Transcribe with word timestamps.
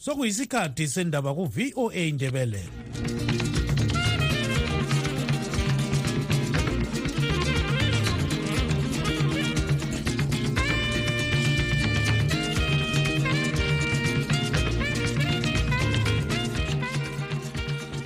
sokuyisikhathi 0.00 0.88
sendaba 0.88 1.34
ku-voa 1.36 1.92
indebele 1.94 2.64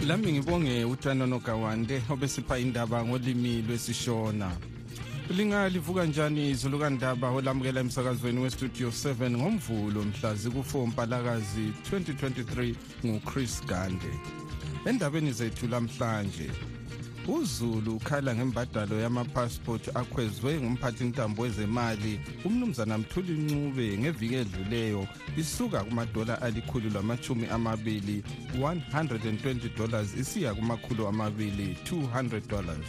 lami 0.06 0.32
ngibonge 0.32 0.84
utanono 0.84 1.38
gawande 1.38 2.02
obesipha 2.11 2.58
indaba 2.58 3.04
ngolimi 3.04 3.62
lwesishona. 3.62 4.73
Lingalivuka 5.30 6.04
njani 6.04 6.50
izulu 6.50 6.79
kandaba 6.79 7.30
olamukela 7.30 7.80
emsakazweni 7.80 8.40
westudio 8.40 8.88
7 8.88 9.30
ngomvulo 9.30 10.02
mhla 10.02 10.34
ziku-4 10.34 10.86
mpalakazi 10.86 11.72
2023 11.93 12.75
nguchris 13.07 13.66
gande. 13.66 14.13
Endabeni 14.86 15.32
zethu 15.32 15.68
lamhlanje 15.68 16.50
uzulu 17.29 17.96
ukhala 17.96 18.35
ngembadalo 18.35 19.01
yamapasipoti 19.01 19.91
akhwezwe 19.95 20.61
ngumphathintambo 20.61 21.43
wezemali 21.43 22.21
umnumzana 22.45 22.99
mthuli 22.99 23.33
ncube 23.33 23.99
ngeviki 23.99 24.35
edluleyo 24.35 25.07
isuka 25.37 25.85
kumadola 25.85 26.43
alikhulu 26.43 26.91
lamachumi 26.91 27.47
amabili 27.47 28.23
120 28.59 29.77
dollars 29.79 30.17
isiya 30.17 30.55
kumakhulu 30.55 31.07
amabili 31.07 31.77
200 31.93 32.41
dollars. 32.48 32.87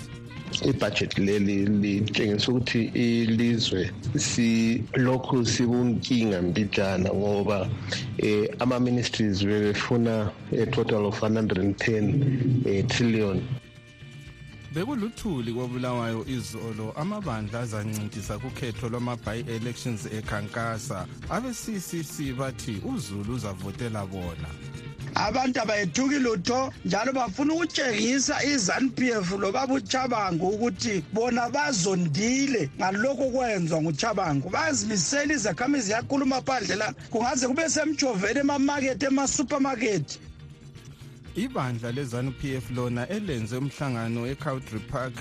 Ibhajethi 0.65 1.21
leli 1.21 1.65
litshengisa 1.65 2.51
ukuthi 2.51 2.83
ilizwe 2.83 3.91
silokhu 4.17 5.45
sikunkinga 5.45 6.41
mbijana 6.41 7.09
ngoba 7.13 7.69
eh 8.17 8.49
ama-ministries 8.59 9.45
bebefuna 9.45 10.31
a 10.63 10.65
total 10.65 11.05
of 11.05 11.21
110 11.23 12.67
eh, 12.67 12.85
trillion. 12.87 13.41
Bekuluthuli 14.75 15.53
kobulawayo 15.53 16.25
izolo 16.27 16.91
amabandla 17.01 17.59
azancintisa 17.59 18.35
kukhetho 18.39 18.89
lwama-by-elections 18.89 20.01
ekhankasa. 20.17 21.07
Abe-ccc 21.35 22.35
bathi 22.37 22.81
uzulu 22.83 23.33
uzavotela 23.35 24.05
bona. 24.05 24.49
Abantu 25.15 25.61
abayethuki 25.61 26.19
lutho 26.19 26.73
njalo 26.85 27.13
bafuna 27.13 27.53
ukutshengisa 27.53 28.43
i-zanup 28.43 28.99
f 28.99 29.31
lobaba 29.39 29.73
uchabango 29.73 30.47
ukuthi 30.49 31.03
bona 31.13 31.49
bazondile 31.49 32.69
ngalokho 32.77 33.31
kwenzwa 33.31 33.81
nguchabango 33.81 34.49
bayazimisela 34.49 35.33
izakhamizi 35.33 35.91
yakhuluma 35.91 36.41
phandle 36.41 36.75
lana 36.75 36.95
kungaze 37.11 37.47
kube 37.47 37.69
semjoveni 37.69 38.39
emamakethe 38.39 39.05
emasupermakethi 39.05 40.24
ibandla 41.35 41.91
lezanup 41.91 42.43
f 42.43 42.71
lona 42.75 43.07
elenze 43.07 43.57
umhlangano 43.57 44.27
ecowdry 44.27 44.79
park 44.79 45.13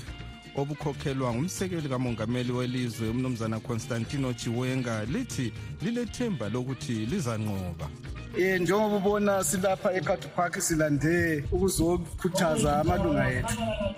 obukhokhelwa 0.55 1.33
ngumsekeli 1.33 1.89
kamongameli 1.89 2.51
welizwe 2.51 3.09
umnumzana 3.09 3.59
constantino 3.59 4.33
chiwenga 4.33 5.05
lithi 5.05 5.51
lilethemba 5.81 6.49
lokuthi 6.49 7.05
lizanqoba. 7.05 7.89
Um 8.37 8.61
njengoba 8.61 8.95
ubona 8.95 9.43
silapha 9.43 9.93
eCountry 9.93 10.29
Park 10.35 10.61
silande 10.61 11.43
ukuzokhuthaza 11.51 12.79
amalunga 12.79 13.31
ethu 13.31 13.57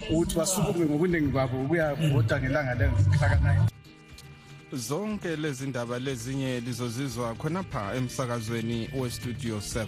ukuthi 0.09 0.35
basukume 0.37 0.85
ngobuningi 0.85 1.31
babo 1.31 1.61
ukuyavota 1.63 2.39
ngelanga 2.39 2.73
lenhlaka-9 2.75 3.67
zonke 4.73 5.35
lezi 5.35 5.67
ndaba 5.67 5.99
lezinye 5.99 6.59
lizozizwa 6.59 7.35
khonapha 7.35 7.95
emsakazweni 7.95 8.89
westudio 8.99 9.57
7 9.57 9.87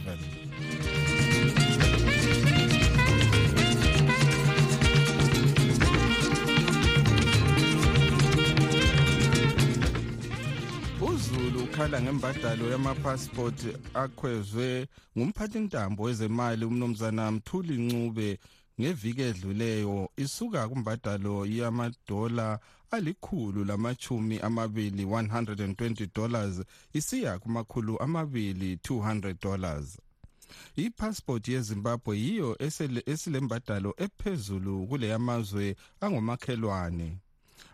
uzulu 11.31 11.63
ukhala 11.63 12.01
ngembadalo 12.01 12.71
yamapasipoti 12.71 13.67
akhwezwe 13.93 14.87
ngumphathintambo 15.17 16.03
wezemali 16.03 16.65
umnumzana 16.65 17.31
mthuli 17.31 17.77
ncube 17.77 18.39
ngeviki 18.81 19.21
edluleyo. 19.21 20.09
Isuka 20.17 20.67
kumbadalo 20.67 21.45
yamadola 21.45 22.59
alikhulu 22.91 23.65
lamachumi 23.65 24.39
amabili 24.39 25.05
120 25.05 26.07
dollars 26.15 26.61
isiya 26.93 27.39
kumakhulu 27.39 27.99
amabili 28.01 28.75
200 28.75 29.35
dollars. 29.41 29.97
Ipasipoti 30.75 31.53
yezimbabwe 31.53 32.17
yiyo 32.19 32.57
esilembadalo 33.05 33.93
ephezulu 33.97 34.87
kuleyamazwe 34.87 35.75
angomakhelwane. 36.01 37.17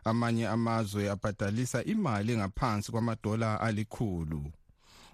Amanye 0.05 0.47
amazwe 0.47 1.09
abhadalisa 1.09 1.83
imali 1.83 2.31
engaphansi 2.33 2.91
kwamadola 2.91 3.61
alikhulu. 3.61 4.51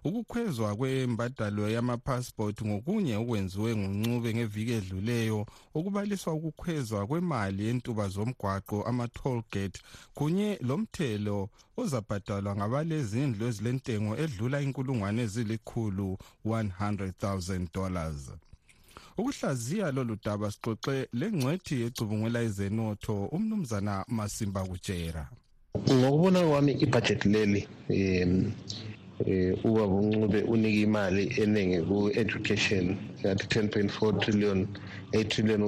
Ukukhwezwa 0.04 0.76
kwembadalo 0.76 1.70
yamapasipoti 1.70 2.66
ngokunye 2.66 3.16
okwenziwe 3.16 3.76
nguncube 3.76 4.34
ngeviki 4.36 4.72
edluleyo 4.72 5.46
okubaliswa 5.78 6.34
ukukhwezwa 6.34 7.08
kwemali 7.08 7.66
yentuba 7.66 8.08
zomgwaqo 8.10 8.84
ama-toll 8.90 9.42
gate 9.52 9.82
kunye 10.14 10.60
lomthelo 10.68 11.50
ozabhadalwa 11.78 12.56
ngabalezindlu 12.56 13.48
ezilentengo 13.48 14.18
edlula 14.24 14.62
inkulungwane 14.62 15.22
ezilikhulu 15.22 16.18
100,000 16.46 17.68
dollars. 17.74 18.32
Ukuhlaziya 19.22 19.92
lolu 19.96 20.18
daba 20.26 20.52
sixoxe 20.52 21.08
lengcwethi 21.20 21.76
ecubungula 21.88 22.40
izenotho 22.50 23.16
umnumzana 23.36 23.94
masimba 24.18 24.62
kutshera. 24.70 25.24
Ngokubona 25.94 26.40
kwami 26.50 26.72
ibhajethi 26.84 27.28
leli 27.34 27.62
um 27.90 28.52
eh 29.26 29.54
ubaba 29.66 29.96
uncube 30.02 30.40
unike 30.54 30.82
imali 30.82 31.24
eningi 31.42 31.80
ku-education 31.88 32.86
ngathi 33.22 33.46
10.4 33.46 34.20
trillion 34.22 34.60
8 35.12 35.28
trillion 35.32 35.62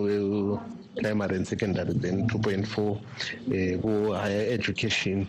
primary 1.02 1.36
and 1.38 1.48
secondary 1.48 1.94
then 1.94 2.28
2.4 2.28 3.00
eh 3.54 3.78
ku-higher 3.81 4.54
education. 4.54 5.28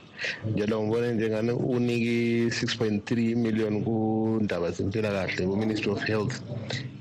Njalo 0.54 0.82
ngibona 0.82 1.12
njengani 1.12 1.50
uniki 1.52 2.46
6.3 2.48 3.36
million 3.36 3.84
kundaba 3.84 4.70
zempilakahle 4.70 5.46
ku-ministry 5.46 5.90
of 5.92 6.02
health. 6.04 6.40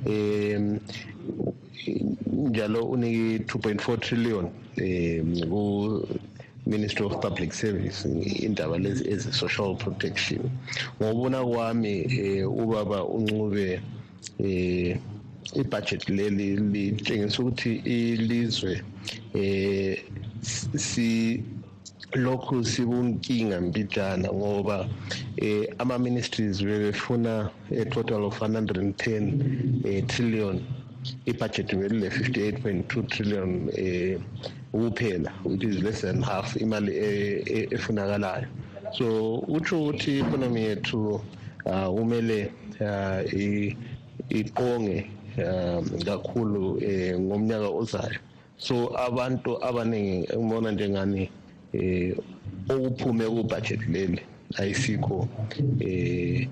Um 0.05 0.79
njalo 2.49 2.83
uniki 2.85 3.43
2.4 3.43 3.97
trillion 3.99 4.45
um 4.77 5.49
ku 5.49 6.07
ministry 6.65 7.05
of 7.05 7.19
public 7.21 7.53
service 7.53 8.07
indaba 8.45 8.77
lezi 8.77 9.03
ezi-social 9.09 9.75
protection. 9.75 10.49
Ngokubona 11.01 11.43
kwami 11.45 11.93
um 12.45 12.63
ubaba 12.63 13.03
uncube 13.03 13.81
um 14.39 14.97
ibhajethi 15.61 16.11
leli 16.17 16.47
litshengisa 16.55 17.39
ukuthi 17.41 17.71
ilizwe 17.85 18.81
um 19.35 19.95
si 20.75 21.43
lokhu 22.15 22.65
sikunkinga 22.65 23.61
mbijana 23.61 24.27
ngoba 24.33 24.87
eh 25.37 25.65
ama-ministries 25.77 26.61
bebefuna 26.63 27.49
a 27.71 27.85
total 27.85 28.23
of 28.25 28.41
110 28.41 29.85
eh, 29.85 30.05
trillion. 30.05 30.61
Ibudget 31.25 31.75
belile 31.75 32.09
58.2 32.09 33.07
trillion 33.07 33.69
eh 33.75 34.19
ukuphela 34.73 35.31
which 35.43 35.63
is 35.63 35.81
less 35.83 36.01
than 36.01 36.21
half 36.21 36.55
imali 36.55 36.91
efunakalayo. 37.71 38.47
So 38.97 39.39
utsho 39.47 39.87
ukuthi 39.87 40.19
economy 40.19 40.61
yethu 40.61 41.21
uh, 41.65 41.87
kumele 41.87 42.51
uh, 42.79 43.21
iqonge 44.29 45.03
um 45.03 45.22
kakhulu 46.05 46.77
eh 46.83 47.19
ngomnyaka 47.19 47.69
ozayo. 47.69 48.19
So 48.57 48.95
abantu 48.97 49.63
abaningi 49.63 50.27
ngibona 50.37 50.71
njengani 50.71 51.29
eh 51.73 52.15
okuphume 52.69 53.25
kubudget 53.25 53.81
leli 53.89 54.21
ayisikho 54.57 55.27
eh 55.79 56.47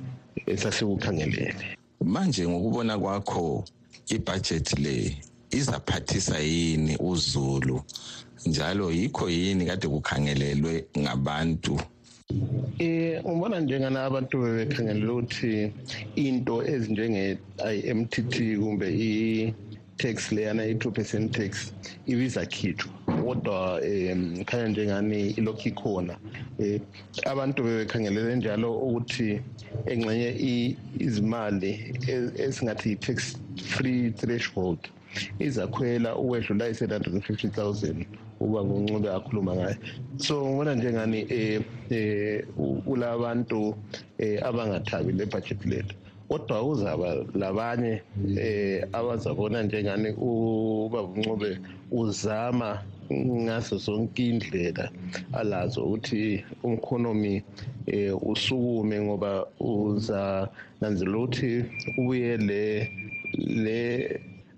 esasikukhangelele. 0.48 1.78
Manje 2.04 2.48
ngokubona 2.48 3.00
kwakho 3.00 3.63
ibudget 4.10 4.80
le 4.80 5.16
izaphathisa 5.51 6.39
yini 6.39 6.98
uzulu? 6.98 7.81
Njalo 8.45 8.92
yikho 8.92 9.30
yini 9.30 9.66
kade 9.66 9.88
kukhangelelwe 9.88 10.86
ngabantu? 10.98 11.80
Eh 12.80 13.22
ngibona 13.25 13.60
njengana 13.60 14.00
abantu 14.10 14.36
bebekhangelela 14.44 15.13
ukuthi 15.13 15.72
into 16.16 16.56
ezinjenge 16.74 17.38
IMTT 17.75 18.33
kumbe 18.62 18.88
i 18.89 19.54
tax 19.98 20.31
leyana 20.31 20.63
i-two 20.66 20.92
percent 20.92 21.31
tax 21.31 21.74
ibizakhithwa? 22.07 22.89
Kodwa 23.24 23.80
um 23.81 24.44
khanya 24.45 24.68
njengani 24.68 25.30
ilokhu 25.38 25.68
ikhona. 25.69 26.18
Um 26.60 26.80
abantu 27.25 27.63
bebekhangelele 27.63 28.36
njalo 28.36 28.69
ukuthi 28.88 29.39
engxenye 29.92 30.30
izimali 31.00 31.72
esingathi 32.45 32.89
yi-tax 32.89 33.38
free 33.74 34.12
threshold 34.12 34.80
izakhwela 35.39 36.16
ukwedlula 36.16 36.66
i-seven 36.72 36.94
hundred 36.98 37.13
and 37.13 37.24
fifty 37.24 37.48
thousand. 37.50 38.06
Uba 38.45 38.59
nguncube 38.63 39.09
akhuluma 39.09 39.55
ngayo. 39.55 39.77
So 40.17 40.33
ngibona 40.45 40.75
njengani 40.75 41.19
um 41.23 41.63
um 41.91 42.81
kulabantu 42.81 43.61
um 44.19 44.38
abangathabi 44.43 45.11
le 45.13 45.25
budget 45.25 45.65
lethu 45.65 45.95
kodwa 46.31 46.63
kuzaba 46.63 47.15
labanye 47.35 48.01
eh 48.39 48.88
abazabona 48.93 49.63
njengani 49.63 50.09
ubaba 50.15 51.07
uncube 51.07 51.59
uzama 51.91 52.79
ngaso 53.11 53.77
zonke 53.77 54.29
indlela 54.29 54.91
alazo 55.33 55.83
ukuthi 55.85 56.44
umkhonomi 56.63 57.44
eh 57.87 58.15
usukume 58.31 59.01
ngoba 59.01 59.31
uza 59.59 60.47
nanzela 60.81 61.17
ukuthi 61.17 61.65
ubuye 61.97 62.37
le 62.37 62.63
le 63.63 63.81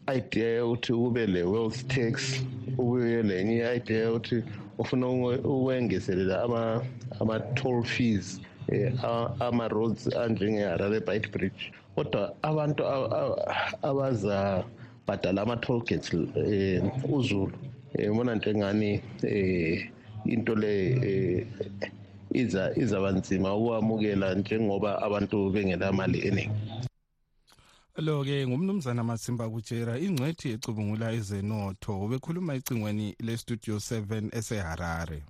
idea 0.07 0.49
yokuthi 0.57 0.93
kube 0.93 1.27
le 1.27 1.43
wealth 1.43 1.87
tax 1.87 2.41
ubuye 2.77 3.23
lenye 3.23 3.75
idea 3.75 4.03
yokuthi 4.03 4.43
ufuna 4.77 5.07
ukwengezelela 5.07 6.43
ama 6.43 6.81
ama 7.19 7.39
toll 7.39 7.83
fees 7.83 8.41
eh 8.71 8.93
ama-roads 9.39 10.07
anjenge-harare 10.15 10.99
bite 10.99 11.29
bridge. 11.31 11.71
Kodwa 11.95 12.33
abantu 12.41 12.83
abazabhadala 13.81 15.41
ama-toll 15.41 15.81
gates 15.85 16.13
um 16.13 16.91
uzulu 17.13 17.53
ngibona 17.99 18.31
um 18.31 18.37
njengani 18.37 19.01
um 19.23 19.77
into 20.25 20.55
le 20.55 20.73
um 20.95 21.89
iza 22.33 22.71
izaba 22.75 23.11
nzima 23.11 23.55
ukwamukela 23.55 24.33
njengoba 24.35 25.01
abantu 25.01 25.49
bengenamali 25.53 26.19
eningi 26.27 26.49
lo-ke 27.97 28.47
ngumnumzana 28.47 29.03
masimba 29.03 29.49
kutshera 29.49 29.99
ingcwethi 29.99 30.49
ecubungula 30.55 31.11
ezenotho 31.13 31.93
ubekhuluma 32.05 32.55
ecingweni 32.55 33.15
lestudio 33.19 33.75
7 33.75 34.29
eseharare. 34.37 35.23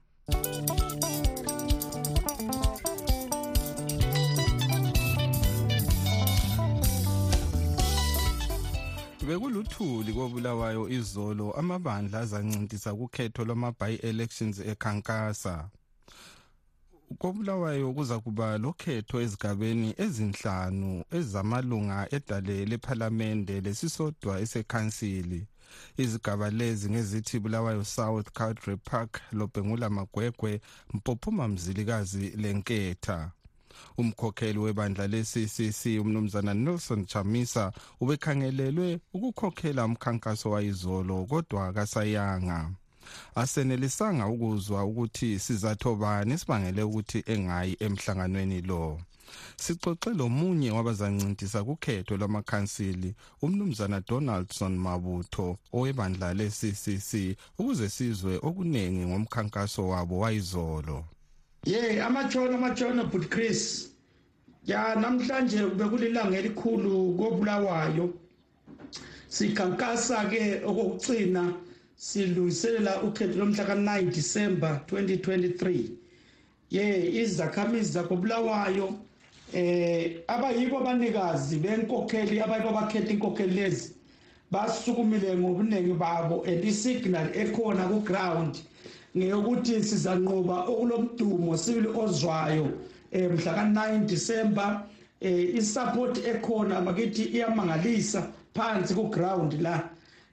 Bekuluthuli 9.28 10.14
kobulawayo 10.14 10.90
izolo 10.90 11.52
amabandla 11.60 12.20
azancintisa 12.20 12.94
kukhetho 12.94 13.46
lwama-by-elections 13.46 14.60
ekhankasa. 14.60 15.70
Kobulawayo 17.20 17.94
kuza 17.94 18.20
kuba 18.20 18.58
lokhetho 18.58 19.22
ezigabeni 19.22 19.90
ezinhlanu 20.04 20.92
ezamalunga 21.18 22.08
edale 22.16 22.66
lephalamende 22.70 23.56
lesisodwa 23.66 24.34
esekhansili. 24.44 25.42
Izigaba 26.04 26.48
lezi 26.50 26.90
ngezithi 26.90 27.40
bulawayo 27.40 27.84
south 27.84 28.30
country 28.40 28.78
park 28.78 29.12
lobhengula 29.32 29.90
magwegwe 29.90 30.62
mpophuma 30.94 31.48
mzilikazi 31.48 32.30
lenketha. 32.42 33.32
Umkhokheli 33.98 34.60
webandla 34.60 35.08
le-ccc 35.08 35.82
umnumzana 36.02 36.54
nelson 36.54 37.06
chamisa 37.06 37.72
ubekhangelelwe 38.02 39.00
ukukhokhela 39.14 39.86
umkhankaso 39.86 40.50
wayizolo 40.54 41.26
kodwa 41.26 41.74
kasayanga 41.74 42.60
asenelisanga 43.36 44.28
ukuzwa 44.28 44.86
ukuthi 44.86 45.40
sizatho 45.40 45.96
bani 45.96 46.38
sibangele 46.38 46.84
ukuthi 46.84 47.24
engayi 47.26 47.78
emhlanganweni 47.80 48.62
lo. 48.62 49.00
Sixoxe 49.58 50.10
lomunye 50.20 50.72
wabazancintisa 50.72 51.64
kukhetho 51.64 52.18
lwamakhansili 52.18 53.16
umnumzana 53.42 54.00
donaldson 54.08 54.74
mabutho 54.78 55.58
owebandla 55.74 56.34
le-ccc 56.38 57.12
ukuze 57.60 57.90
sizwe 57.96 58.34
okuningi 58.48 59.04
ngomkhankaso 59.10 59.82
wabo 59.92 60.16
wayizolo. 60.24 60.98
Ye 61.66 62.02
amatshona 62.08 62.56
amatshona 62.56 63.04
but 63.12 63.30
chris 63.30 63.90
ya 64.66 64.96
namhlanje 64.96 65.60
bekulilanga 65.78 66.38
elikhulu 66.38 67.18
kobulawayo. 67.18 68.14
Sikhankasa 69.28 70.30
ke 70.30 70.62
okokugcina 70.66 71.54
silungiselela 71.96 73.02
ukhetho 73.04 73.40
lomhla 73.40 73.66
ka-9 73.66 74.12
disemba 74.12 74.82
2023 74.88 75.90
ye 76.72 77.22
izakhamizi 77.22 77.92
zakobulawayo 77.92 78.94
eh 79.54 80.24
abayibo 80.28 80.80
abanikazi 80.80 81.56
benkokheli 81.60 82.42
abayibo 82.42 82.70
abakhetha 82.70 83.12
inkokheli 83.14 83.56
lezi 83.56 83.94
basukumile 84.52 85.38
ngobuningi 85.38 85.94
babo 85.94 86.44
and 86.48 86.64
isignal 86.64 87.30
ekhona 87.34 87.88
ku-ground 87.88 88.56
ngeyokuthi 89.18 89.84
sizanqoba 89.84 90.66
okulomdumo 90.72 91.58
sibili 91.58 91.88
ozwayo 91.88 92.68
eh 93.12 93.30
mhla 93.32 93.54
ka9 93.54 94.06
December. 94.06 94.84
Eh 95.22 95.56
isupport 95.56 96.18
ekhona 96.28 96.82
makithi 96.82 97.24
iyamangalisa 97.24 98.28
phansi 98.54 98.94
ku 98.94 99.08
ground 99.10 99.62
la. 99.62 99.83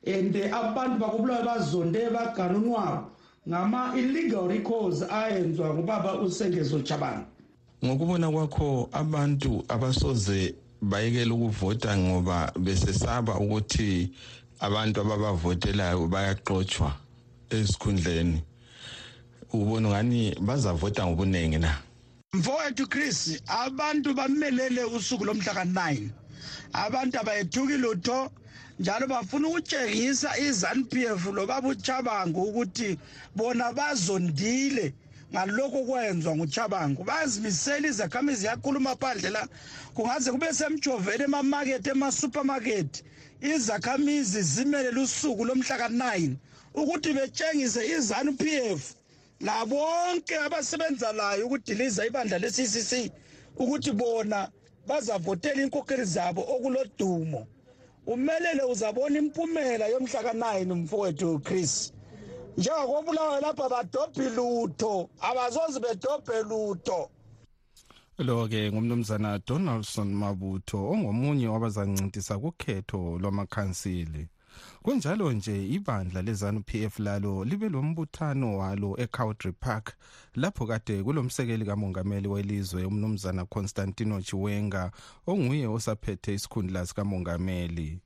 And 0.06 0.34
abantu 0.34 0.98
bakubulawa 0.98 1.44
bazonde 1.44 2.10
baganunwabo 2.10 3.10
ngama 3.48 3.94
illegal 3.96 4.48
records 4.48 5.02
ayenzwa 5.02 5.74
ngubaba 5.74 6.20
usengezo 6.20 6.80
Jabana 6.80 7.24
ngokubona 7.84 8.30
kwakho 8.30 8.88
abantu 8.92 9.64
abasoze 9.68 10.54
bayekela 10.82 11.34
ukuvota 11.34 11.96
ngoba 11.96 12.52
besesaba 12.58 13.38
ukuthi 13.38 14.12
abantu 14.60 15.00
ababavotelayo 15.00 16.06
bayaxotshwa 16.06 16.92
esikhundleni 17.50 18.42
ubona 19.52 19.88
ngani 19.88 20.34
bazavota 20.40 21.06
ngobuningi 21.06 21.58
na? 21.58 21.72
Mfowethu 22.32 22.86
chris 22.88 23.42
abantu 23.46 24.14
bamelele 24.14 24.84
usuku 24.84 25.24
lomhla 25.24 25.54
ka-9 25.54 26.08
abantu 26.72 27.20
abayethuki 27.20 27.76
lutho 27.76 28.30
njalo 28.80 29.06
bafuna 29.06 29.48
ukutshengisa 29.48 30.38
i-zanup 30.38 30.94
f 30.94 31.26
lobaba 31.32 31.68
uchabango 31.68 32.42
ukuthi 32.42 32.98
bona 33.36 33.72
bazondile 33.72 34.94
ngalokho 35.32 35.84
kwenzwa 35.84 36.36
nguchabango 36.36 37.04
bazimisela 37.04 37.88
izakhamizi 37.88 38.46
yakhuluma 38.46 38.96
phandle 38.96 39.30
la. 39.30 39.48
Kungaze 39.94 40.32
kube 40.32 40.52
semjoveni 40.52 41.24
emamakethe 41.24 41.90
emasupermarket. 41.90 43.04
Izakhamizi 43.40 44.42
zimelele 44.42 45.00
usuku 45.00 45.44
lomhla 45.44 45.76
ka-9 45.78 46.34
ukuthi 46.74 47.12
betshengise 47.12 47.80
i-zanup 47.84 48.40
f 48.42 48.94
labonke 49.40 50.36
abasebenza 50.36 51.12
layo 51.12 51.46
ukudiliza 51.46 52.06
ibandla 52.06 52.38
le-CCC 52.38 53.12
ukuthi 53.56 53.92
bona 53.92 54.48
bazavotela 54.88 55.62
inkokheli 55.62 56.04
zabo 56.04 56.40
okulodumo. 56.54 57.46
Umelele 58.06 58.62
uzabona 58.62 59.18
impumela 59.18 59.86
yomhla 59.86 60.22
ka-9 60.22 60.74
mfowethu 60.74 61.38
chris. 61.38 61.92
Njengakobulawayo 62.56 63.40
lapha 63.40 63.68
badobhi 63.68 64.28
lutho 64.36 65.10
abazoze 65.20 65.80
bedobhe 65.80 66.42
lutho. 66.42 67.10
Lo-ke 68.18 68.72
ngumnumzana 68.72 69.38
donaldson 69.46 70.14
mabutho 70.14 70.90
ongomunye 70.90 71.48
wabazancintisa 71.48 72.38
kukhetho 72.38 73.18
lwamakhansili. 73.18 74.28
Kunjalo 74.82 75.32
nje 75.32 75.68
ibandla 75.68 76.22
lezanu 76.22 76.62
PF 76.62 76.98
lalo 76.98 77.44
libe 77.44 77.68
lombuthano 77.68 78.58
walo 78.58 78.96
eCowdry 78.98 79.52
Park 79.52 79.94
lapho 80.34 80.66
kade 80.66 81.02
kulomsekeli 81.02 81.64
kamongameli 81.64 82.28
welizwe 82.28 82.84
umnumzana 82.84 83.44
Constantino 83.44 84.22
Chiwenga 84.22 84.90
onguye 85.26 85.66
osaphethe 85.66 86.34
isikhundla 86.34 86.86
sikamongameli. 86.86 87.98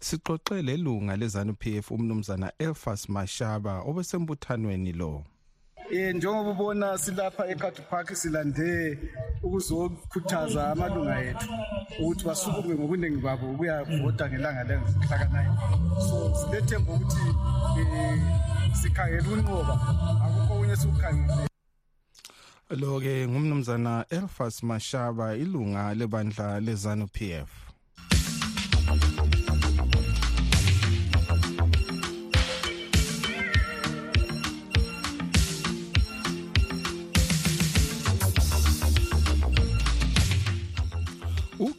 Sixoxe 0.00 0.62
lelunga 0.62 1.16
lezanu 1.16 1.54
PF 1.54 1.90
umnumzana 1.90 2.52
Elfas 2.58 3.08
Mashaba 3.08 3.80
obesembuthanweni 3.80 4.92
lo. 4.92 5.24
Eh 5.92 6.14
njengoba 6.14 6.50
ubona 6.50 6.98
silapha 6.98 7.46
eCountry 7.46 7.84
Park 7.90 8.14
silande 8.14 8.98
ukuzokhuthaza 9.42 10.70
amalunga 10.72 11.24
ethu 11.28 11.48
ukuthi 12.00 12.24
basukume 12.24 12.74
ngobuningi 12.74 13.20
babo 13.20 13.46
ukuyavota 13.52 14.24
ngelanga 14.30 14.64
lenhlakanayo 14.68 15.52
so 16.06 16.16
silethemba 16.38 16.92
ukuthi 16.92 17.24
eh 17.80 18.20
sikhangela 18.80 19.28
unqoba. 19.34 19.74
Akukho 20.24 20.52
okunye 20.54 20.76
sikukhangele 20.76 21.46
lo-ke 22.80 23.28
ngumnumzana 23.28 24.06
elfas 24.10 24.62
mashaba 24.62 25.36
ilunga 25.36 25.94
lebandla 25.94 26.60
lezanu 26.60 27.06
p 27.14 27.44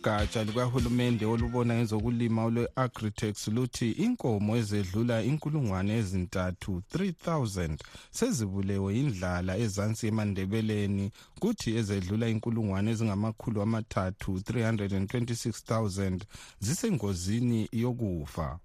ugatsha 0.04 0.44
likahulumende 0.44 1.26
olubona 1.26 1.74
ngezokulima 1.76 2.42
olwe-agritex 2.48 3.48
luthi 3.56 3.88
inkomo 4.06 4.52
ezedlula 4.62 5.16
inkulungwane 5.30 5.94
ezintathu 6.02 6.72
3000 6.94 7.78
sezibulewe 8.18 8.90
indlala 9.02 9.54
ezansi 9.64 10.04
emandebeleni 10.12 11.06
kuthi 11.42 11.70
ezedlula 11.80 12.26
inkulungwane 12.34 12.88
ezingamakhulu 12.94 13.58
amathathu 13.66 14.32
326000 14.38 16.20
zisengozini 16.66 17.60
yokufa. 17.84 18.60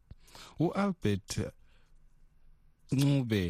U-albert 0.65 1.31
ncube 2.93 3.43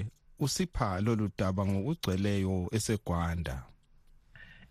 usipha 0.44 1.00
lolu 1.04 1.26
daba 1.38 1.62
ngokugcweleyo 1.66 2.56
esegwanda. 2.76 3.56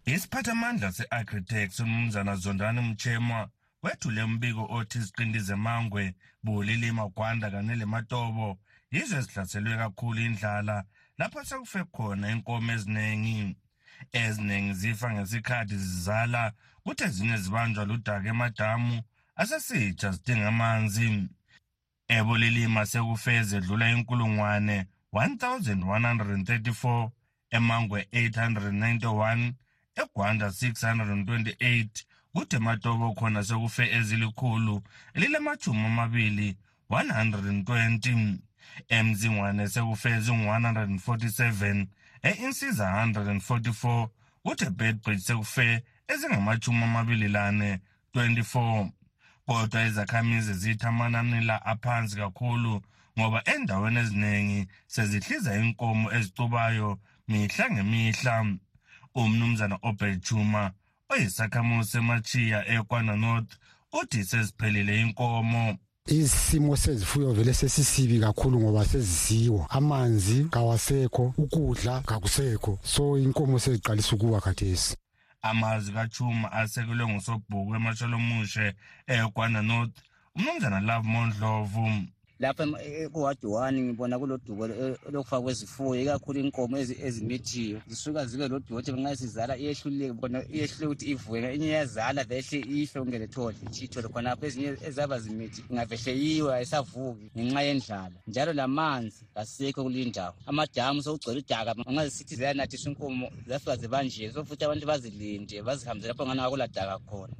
Isiphathamandla 0.07 0.91
se-agritex 0.91 1.79
umnumzana 1.79 2.35
zondani 2.35 2.81
mchema 2.81 3.49
wethule 3.83 4.23
umbiko 4.23 4.67
othi 4.69 4.97
iziqindi 4.97 5.39
zemangwe 5.39 6.15
bulilima 6.43 7.07
gwanda 7.15 7.51
kanye 7.51 7.75
lematobo 7.75 8.47
yizo 8.91 9.17
ezihlaselwe 9.17 9.77
kakhulu 9.81 10.19
indlala 10.27 10.75
lapho 11.17 11.43
sekufe 11.49 11.83
khona 11.93 12.25
inkomo 12.31 12.71
eziningi. 12.75 13.57
Eziningi 14.21 14.73
zifa 14.73 15.07
ngesikhathi 15.13 15.75
zizala 15.77 16.43
kuthi 16.83 17.03
ezinye 17.07 17.37
zibanjwa 17.43 17.83
ludaka 17.89 18.27
emadamu 18.33 18.95
asesitsha 19.41 20.11
zidinga 20.15 20.47
amanzi. 20.47 21.07
Ebulilima 22.15 22.81
sekufe 22.91 23.31
ezedlula 23.39 23.85
inkulungwane 23.93 24.77
1134 25.13 27.09
emangwe 27.57 27.99
891 28.11 29.53
egwanda 30.01 30.47
628 30.47 31.87
kuthi 32.33 32.55
ematobo 32.55 33.13
khona 33.17 33.43
sekufe 33.43 33.83
ezilikhulu 33.97 34.75
elilamajumi 35.15 35.85
amabili 35.85 36.57
120 36.89 38.37
emzingwane 38.97 39.67
sekufe 39.73 40.09
ezingu-147 40.17 41.85
e-insiza 42.27 42.85
144 43.05 44.07
kuthi 44.43 44.65
ebedbridge 44.69 45.23
sekufe 45.27 45.67
ezingamajumi 46.11 46.83
amabili 46.83 47.27
lane 47.27 47.79
24 48.15 48.89
kodwa 49.45 49.85
izakhamizi 49.85 50.53
zithi 50.53 50.85
amanani 50.85 51.39
la 51.49 51.65
aphansi 51.65 52.15
kakhulu 52.15 52.81
ngoba 53.19 53.39
endaweni 53.53 53.99
eziningi 53.99 54.67
sezihliza 54.87 55.51
inkomo 55.61 56.07
ezicubayo 56.17 56.89
mihla 57.27 57.65
ngemihla. 57.71 58.35
Umnumzana 59.21 59.77
obejuma 59.81 60.71
oyisakhamuzi 61.09 61.91
semachiya 61.91 62.59
ekwana 62.73 63.15
north 63.15 63.51
uthi 63.99 64.23
seziphelile 64.23 65.01
inkomo. 65.01 65.77
Isimo 66.05 66.75
sezifuyo 66.77 67.33
vele 67.33 67.53
sesisibi 67.53 68.19
kakhulu 68.19 68.59
ngoba 68.59 68.85
sezisiwa 68.85 69.69
amanzi 69.69 70.43
kawasekho 70.43 71.33
ukudla 71.37 72.01
kakusekho. 72.01 72.79
So 72.83 73.17
inkomo 73.17 73.59
seziqalisa 73.59 74.15
ukuwa 74.15 74.41
khathesi. 74.41 74.97
Amazwi 75.41 75.93
kachuma 75.93 76.51
asekelwe 76.51 77.07
ngusobhuku 77.07 77.75
emashalomushe 77.75 78.73
ekwana 79.07 79.61
north 79.61 79.97
umnumzana 80.35 80.79
love 80.79 81.07
mondlovu. 81.07 81.91
Lapha 82.39 82.67
kuwadi 83.11 83.47
one 83.47 83.81
ngibona 83.81 84.19
kulodubo 84.19 84.67
lokufaka 85.11 85.41
kwezifuyo 85.41 86.01
ikakhulu 86.01 86.39
inkomo 86.39 86.77
ezimithiyo. 86.77 87.81
Zisuka 87.87 88.25
zibe 88.25 88.47
lodubo 88.47 88.79
ukuthi 88.79 88.91
nxa 88.91 89.15
sizala 89.15 89.57
iyehluleke 89.57 90.13
bona 90.13 90.43
iyehluleke 90.45 90.85
ukuthi 90.85 91.05
ivuke 91.11 91.53
enye 91.53 91.67
iyazala 91.67 92.23
vehle 92.23 92.59
ife 92.59 92.99
ungene 92.99 93.27
thole 93.27 93.55
chithole 93.71 94.07
khonapho. 94.07 94.45
Ezinye 94.45 94.77
ezaba 94.87 95.19
zimithi 95.19 95.63
ingavehle 95.69 96.11
yiwe 96.23 96.55
ayisavuki 96.55 97.25
ngenxa 97.37 97.61
yendlala. 97.61 98.17
Njalo 98.27 98.53
lamanzi 98.53 99.25
kasekho 99.33 99.83
kulindawo 99.83 100.35
amadamu 100.45 101.01
sokugcwele 101.03 101.39
udaka 101.39 101.73
nxa 101.73 102.07
zisithi 102.07 102.35
ziyanathiswa 102.35 102.91
inkomo 102.91 103.31
zafika 103.47 103.75
zibanjiwe 103.75 104.31
so 104.31 104.45
futhi 104.45 104.63
abantu 104.65 104.85
bazilinde 104.87 105.61
bazihambise 105.61 106.07
lapho 106.07 106.25
ngani 106.25 106.41
ngakuladaka 106.41 106.99
khona. 106.99 107.33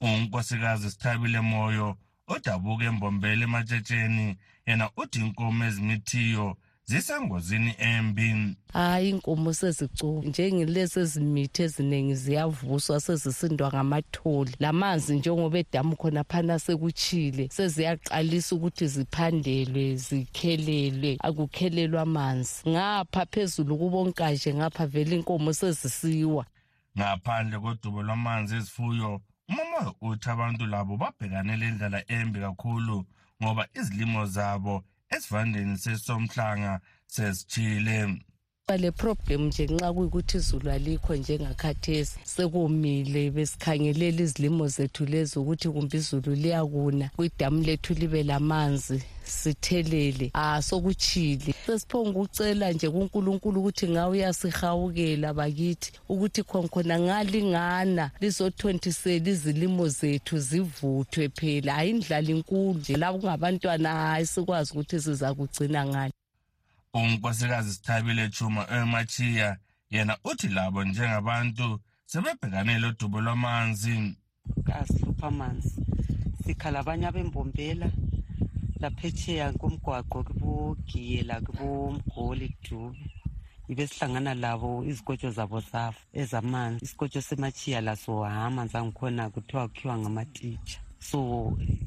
Unkosikazi 0.00 0.90
sithabile 0.90 1.40
moyo. 1.40 1.96
Odabuka 2.34 2.84
embombela 2.84 3.42
ematshetsheni 3.44 4.36
yena 4.66 4.86
uthi 4.96 5.18
inkomo 5.18 5.64
ezimithiyo 5.64 6.56
zisengozini 6.90 7.74
embi. 7.78 8.56
Hayi 8.72 9.10
inkomo 9.10 9.52
sezicuba 9.52 10.28
njengelezi 10.28 11.00
ezimithi 11.00 11.62
eziningi 11.62 12.14
ziyavuswa 12.14 13.00
sezisindwa 13.00 13.68
ngamatholi. 13.68 14.52
Lamanzi 14.58 15.16
njengoba 15.16 15.58
edamu 15.58 15.96
khona 15.96 16.24
phana 16.24 16.58
sekutshile 16.58 17.48
seziyaqalisa 17.48 18.56
ukuthi 18.56 18.86
ziphandelwe 18.94 19.96
zikhelelwe 19.96 21.16
akukhelelwa 21.26 22.02
amanzi 22.02 22.54
ngapha 22.68 23.26
phezulu 23.32 23.78
kubonkaje 23.78 24.54
ngapha 24.54 24.86
vele 24.86 25.16
inkomo 25.16 25.52
sezisiwa. 25.52 26.44
Ngaphandle 26.98 27.58
kodubo 27.58 28.02
lwamanzi 28.02 28.56
ezifuyo 28.56 29.20
umomoyo 29.50 29.96
uthi 30.00 30.30
abantu 30.30 30.66
labo 30.66 30.96
babhekane 31.02 31.56
le 31.60 31.70
ndlela 31.70 32.00
embi 32.16 32.38
kakhulu 32.40 32.96
ngoba 33.42 33.62
izilimo 33.78 34.22
zabo 34.26 34.74
esivandeni 35.14 35.78
sesomhlanga 35.82 36.72
sezitshile. 37.14 37.96
Le 38.76 38.90
problem 38.90 39.46
nje 39.46 39.66
nxa 39.66 39.92
kuyikuthi 39.92 40.36
izulu 40.36 40.70
alikho 40.70 41.16
njengakhathesi. 41.16 42.18
Sekomile 42.24 43.30
besikhangelela 43.30 44.22
izilimo 44.22 44.68
zethu 44.68 45.04
lezi 45.06 45.38
ukuthi 45.38 45.68
kumbe 45.68 45.96
izulu 45.98 46.34
liyakuna. 46.34 47.10
Kwidamu 47.16 47.62
lethu 47.62 47.94
libe 47.94 48.22
lamanzi 48.22 49.02
sithelele. 49.24 50.30
Ah 50.34 50.62
sokutshile. 50.62 51.54
Sesiphonga 51.66 52.10
ukucela 52.10 52.72
nje 52.72 52.90
kuNkulunkulu 52.90 53.60
ukuthi 53.60 53.88
ngawe 53.88 54.10
uyasihawukela 54.18 55.34
bakithi 55.34 55.92
ukuthi 56.08 56.42
khonkhona 56.42 57.00
ngalingana 57.00 58.10
lizothontisela 58.20 59.30
izilimo 59.30 59.88
zethu 59.88 60.38
zivuthwe 60.38 61.28
phela. 61.28 61.72
Hayi 61.72 61.90
indlala 61.90 62.30
inkulu 62.30 62.78
nje 62.78 62.96
labo 62.96 63.18
kungabantwana 63.18 63.88
hayi 63.92 64.26
sikwazi 64.26 64.72
ukuthi 64.72 65.00
sizakugcina 65.00 65.86
ngani. 65.86 66.12
Unkosikazi 66.94 67.74
sithabile 67.74 68.28
chuma 68.28 68.66
emachiya 68.70 69.56
yena 69.90 70.18
uthi 70.24 70.48
labo 70.48 70.84
njengabantu 70.84 71.80
sebebhekane 72.06 72.78
lodubo 72.78 73.20
lwamanzi. 73.20 74.14
Kasilupha 74.64 75.26
amanzi. 75.26 75.76
Sikhala 76.44 76.78
abanye 76.80 77.06
abembombela. 77.06 77.90
Laphetsheya 78.80 79.52
komgwaqo 79.52 80.24
kubogiyela 80.24 81.40
kubomgoli 81.40 82.56
dube 82.64 82.98
ibe 83.68 83.86
sihlangana 83.86 84.34
labo 84.34 84.84
izikotsho 84.84 85.30
zabo 85.30 85.60
zafa 85.60 86.00
ezamanzi. 86.12 86.84
Isikotsho 86.84 87.20
semachiya 87.22 87.80
laso 87.80 88.24
amanzi 88.24 88.76
angikhona 88.76 89.30
kuthiwa 89.30 89.68
kukhiwa 89.68 89.98
ngamatitsha. 89.98 90.80
So 90.98 91.18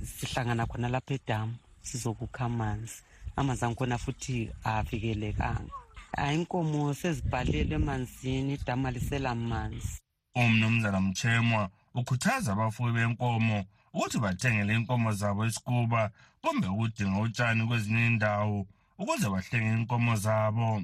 sihlangana 0.05 0.65
khona 0.65 0.88
lapha 0.89 1.13
edamu 1.13 1.55
sizokukha 1.81 2.45
amanzi. 2.45 3.01
Amanzi 3.35 3.65
angikhona 3.65 3.97
futhi 3.97 4.49
avikelekanga. 4.63 5.73
Hayi 6.17 6.37
inkomo 6.37 6.93
sezibhalelwe 6.93 7.75
emanzini 7.75 8.53
idamu 8.53 8.87
alisela 8.87 9.35
manzi 9.35 10.01
umnumzana 10.35 11.01
mchemwa 11.01 11.69
ukhuthaza 11.93 12.53
abafuyi 12.53 12.93
benkomo 12.93 13.65
ukuthi 13.93 14.19
bathengele 14.19 14.75
inkomo 14.75 15.11
zabo 15.19 15.45
isikuba 15.45 16.11
kumbe 16.41 16.67
ukudinga 16.67 17.19
utshani 17.19 17.67
kwezinye 17.67 18.07
indawo 18.07 18.67
ukuze 18.97 19.29
bahlenge 19.29 19.73
inkomo 19.79 20.15
zabo. 20.15 20.83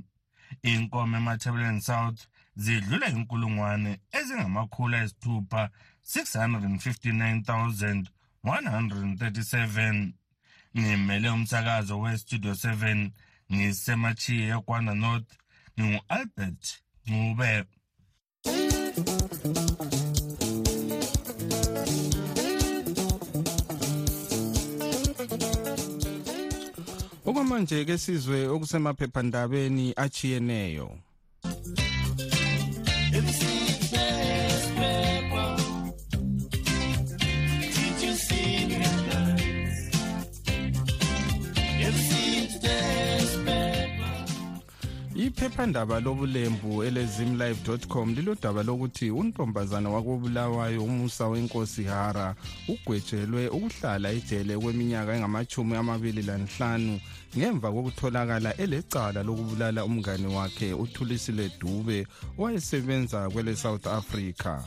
Inkomo 0.63 1.17
emathebeleni 1.17 1.81
south 1.81 2.19
zidlula 2.55 3.09
inkulungwane 3.09 3.99
ezingamakhulu 4.17 4.95
ayisithupha 4.95 5.69
659 6.05 8.05
137 8.43 10.13
ngimele 10.77 11.29
umsakazo 11.29 11.99
westudio 11.99 12.51
7 12.51 13.09
ngisemachiye 13.53 14.47
ekwana 14.57 14.93
north. 14.95 15.31
Ngingu-albert 15.79 16.63
ncube 17.07 17.65
okwamanje 27.25 27.85
ke 27.85 27.97
sizwe 27.97 28.47
okusemaphephandabeni 28.47 29.93
achiyeneyo. 29.95 30.97
Iphephandaba 45.39 45.99
lobulembu 45.99 46.83
elezimlive.com 46.83 48.15
lilodaba 48.15 48.63
lokuthi 48.63 49.11
untombazana 49.11 49.89
wakobulawayo 49.89 50.83
umusa 50.83 51.27
wenkosi 51.27 51.83
hara 51.83 52.35
ugwejelwe 52.67 53.47
ukuhlala 53.47 54.11
ejele 54.11 54.57
kweminyaka 54.57 55.15
engamachumi 55.15 55.75
amabili 55.75 56.21
lanhlanu 56.21 56.99
ngemva 57.37 57.71
kokutholakala 57.71 58.57
elecala 58.57 59.23
lokubulala 59.23 59.85
umngane 59.85 60.27
wakhe 60.27 60.73
uthulisile 60.73 61.51
dube 61.59 62.07
owayesebenza 62.37 63.29
kwele 63.29 63.55
south 63.55 63.87
africa. 63.87 64.59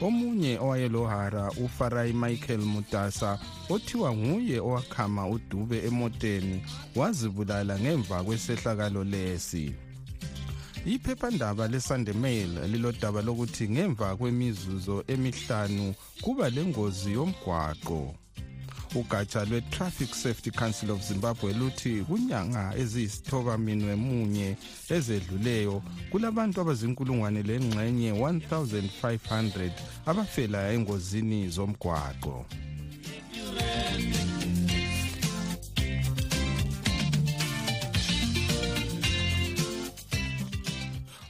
Omunye 0.00 0.58
owayelohara 0.58 1.50
ufarai 1.64 2.12
michael 2.12 2.60
mutasa 2.60 3.38
othiwa 3.68 4.16
nguye 4.16 4.60
owakhama 4.60 5.28
udube 5.28 5.78
emoteni 5.88 6.62
wazibulala 6.96 7.78
ngemva 7.78 8.24
kwesehlakalo 8.24 9.04
lesi. 9.04 9.74
Iphephandaba 10.86 11.68
lesunday 11.68 12.14
mail 12.14 12.50
lilodaba 12.70 13.22
lokuthi 13.22 13.68
ngemva 13.68 14.16
kwemizuzo 14.16 15.04
emihlanu 15.06 15.94
kuba 16.22 16.50
lengozi 16.50 17.12
yomgwaqo. 17.12 18.14
Ugatsha 18.94 19.44
lwe-traffic 19.44 20.14
safety 20.14 20.50
council 20.50 20.90
of 20.90 21.08
zimbabwe 21.08 21.52
luthi 21.52 22.04
kunyanga 22.08 22.72
eziyisithoba 22.76 23.58
minwe 23.58 23.94
munye 23.94 24.56
ezedluleyo 24.88 25.82
kulabantu 26.10 26.60
abazinkulungwane 26.60 27.42
lengxenye 27.42 28.12
1500 28.12 29.70
abafela 30.06 30.72
engozini 30.72 31.48
zomgwaqo. 31.48 32.46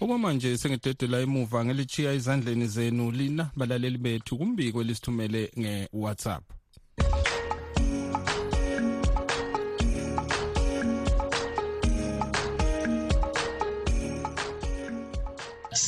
Okwamanje 0.03 0.59
sengidedela 0.59 1.21
emuva 1.21 1.65
ngelichiya 1.65 2.13
ezandleni 2.13 2.67
zenu 2.67 3.11
lina 3.11 3.51
balaleli 3.57 3.99
bethu 3.99 4.39
kumbiko 4.39 4.81
elisithumele 4.81 5.53
nge-whatsapp. 5.59 6.60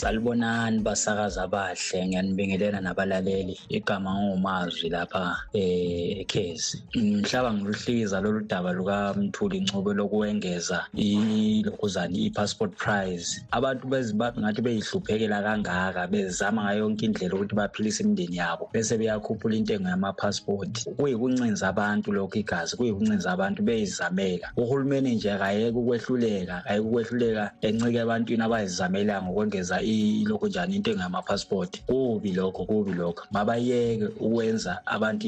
Salibonani 0.02 0.82
basakaza 0.82 1.42
abahle 1.46 2.06
ngiyanibingelela 2.06 2.80
nabalaleli 2.80 3.54
igama 3.68 4.10
ngumazwi 4.14 4.88
lapha 4.90 5.36
ekhezi. 5.54 6.82
Mhlaba 6.94 7.54
ngiluhliza 7.54 8.20
lolu 8.20 8.40
daba 8.40 8.72
lukamthuli 8.72 9.60
ncube 9.60 9.94
lokuwengeza 9.94 10.86
ilokhuzani 10.94 12.18
i-passport 12.26 12.72
prize. 12.76 13.46
Abantu 13.50 13.86
bezimbabwe 13.86 14.42
ngathi 14.42 14.62
beyihluphekela 14.62 15.42
kangaka 15.42 16.06
bezama 16.06 16.62
ngayo 16.62 16.78
yonke 16.78 17.06
indlela 17.06 17.34
ukuthi 17.34 17.54
baphilise 17.54 18.02
imindeni 18.02 18.36
yabo 18.36 18.70
bese 18.74 18.98
beyakhuphula 18.98 19.54
intengo 19.54 19.88
yamapassport 19.88 20.74
kuyikuncinza 20.98 21.68
abantu 21.68 22.12
lokhu 22.12 22.38
igazi 22.38 22.76
kuyikuncinza 22.76 23.32
abantu 23.32 23.62
beyizamela. 23.62 24.50
Uhulumeni 24.56 25.14
nje 25.14 25.38
kayeke 25.38 25.78
ukwehluleka 25.78 26.62
kayeke 26.66 26.86
ukwehluleka 26.86 27.44
encike 27.60 27.98
ebantwini 28.02 28.42
abayizamela 28.42 29.22
ngokwengeza 29.22 29.78
ilokho 29.92 30.48
njani 30.48 30.76
intengo 30.76 31.00
yamapassport 31.00 31.82
kubi 31.86 32.32
lokho 32.32 32.64
kubi 32.64 32.92
lokho. 32.92 33.24
Mabayeke 33.30 34.08
ukwenza 34.20 34.80
abantu 34.86 35.26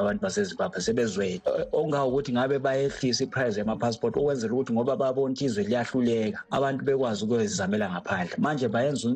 abantu 0.00 0.22
basezimbabwe 0.22 0.80
sebezwele. 0.80 1.40
Okungawukuthi 1.72 2.32
ngabe 2.32 2.58
yamapassport 3.58 4.16
ukwenzela 4.16 4.52
ukuthi 4.54 4.72
ngoba 4.72 4.96
babona 4.96 5.34
izwe 5.40 5.64
liyahluleka 5.64 6.38
abantu 6.50 6.84
bekwazi 6.84 7.24
ukuyozizamela 7.24 7.90
ngaphandle. 7.90 8.36
Manje 8.38 8.68
bayenza 8.68 9.08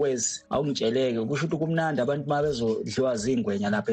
wesi 0.00 0.42
awungitsheleke. 0.50 1.20
Kusho 1.26 1.46
ukuthi 1.46 1.56
kumnandi 1.56 2.00
abantu 2.00 2.24
zingwenya 3.16 3.70
lapha 3.70 3.92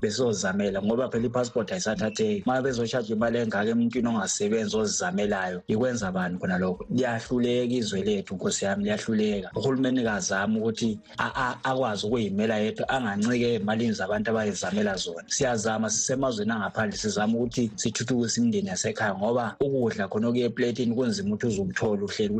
besozizamela 0.00 0.82
ngoba 0.82 1.10
phela 1.10 1.26
ayisathatheki. 1.72 2.42
Ma 2.46 2.60
imali 3.14 3.38
engaka 3.38 3.74
ongasebenzi 4.08 4.76
ozizamelayo 4.76 5.62
ikwenza 5.68 6.12
bani 6.12 6.38
khona 6.38 6.58
lokho 6.58 6.86
liyahluleka 6.90 7.74
izwe 7.74 8.02
lethu 8.02 8.34
nkosi 8.34 8.64
yami 8.64 8.83
liyahluleka 8.84 9.50
uhulumeni 9.56 10.02
kazama 10.02 10.58
ukuthi 10.58 10.98
akwazi 11.62 12.06
ukuyimela 12.06 12.56
yedwa 12.58 12.88
angancike 12.88 13.46
ey'malini 13.54 13.92
zabantu 13.92 14.30
abayizamela 14.30 14.96
zona. 14.96 15.24
Siyazama 15.26 15.90
sisemazweni 15.90 16.52
angaphandle 16.52 16.98
sizama 16.98 17.38
ukuthi 17.38 17.72
sithuthukise 17.76 18.40
imindeni 18.40 18.68
yasekhaya 18.68 19.14
ngoba 19.14 19.56
ukudla 19.60 20.08
khona 20.08 20.28
okuye 20.28 20.44
epletini 20.44 20.94
kunzima 20.94 21.34
ukuthi 21.34 21.46
uzukuthola 21.46 22.02
uhleli 22.04 22.34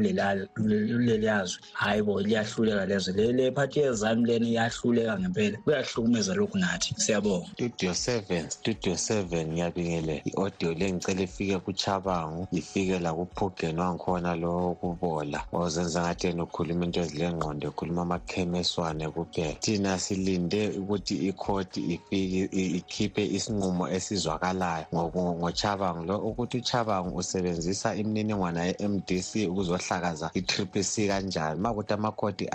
kuleli 0.55 1.27
yazwe 1.27 1.59
hhayi 1.73 2.03
bo 2.03 2.21
liyahluleka 2.21 2.87
lezwe 2.87 3.33
le 3.33 3.51
phathi 3.53 3.79
yezami 3.81 4.27
lena 4.27 4.47
iyahluleka 4.47 5.19
ngempela. 5.19 5.59
Kuyahlukumeza 5.65 6.35
lokhu 6.35 6.59
nathi. 6.59 6.95
Siyabonga. 6.97 7.47
Studio 7.53 7.95
seven 7.95 8.51
studio 8.51 8.97
seven 8.97 9.53
ngiyabingelela. 9.53 10.21
I-audio 10.25 10.75
le 10.75 10.93
ngicela 10.93 11.23
ifike 11.23 11.59
kuchabangu 11.59 12.49
ifike 12.53 12.99
la 12.99 13.13
kuphugeni 13.15 13.81
wangikhona 13.81 14.35
lo 14.35 14.77
kubola 14.81 15.45
ozenza 15.53 16.01
ngathi 16.03 16.24
yena 16.27 16.45
ukhuluma 16.45 16.85
into 16.85 17.01
ezilengqondo 17.01 17.69
ekhuluma 17.69 18.03
amakhemeswane 18.03 19.09
kuphela. 19.11 19.55
Thina 19.61 19.99
silinde 19.99 20.79
ukuthi 20.79 21.15
ikhoti 21.29 21.81
ifike 21.95 22.49
ikhiphe 22.79 23.23
isinqumo 23.37 23.89
esizwakalayo 23.89 24.87
ngochabangu 24.93 26.05
lo 26.05 26.19
ukuthi 26.19 26.59
uchabangu 26.59 27.17
usebenzisa 27.17 27.95
imininingwana 27.95 28.65
ye-mdc 28.65 29.31
ukuzohlakaza 29.51 30.31
i-triple 30.35 30.83
c 30.83 31.09
kanjani 31.09 31.61
ma 31.61 31.71
ukuthi 31.73 31.93
amakhoti 31.95 32.49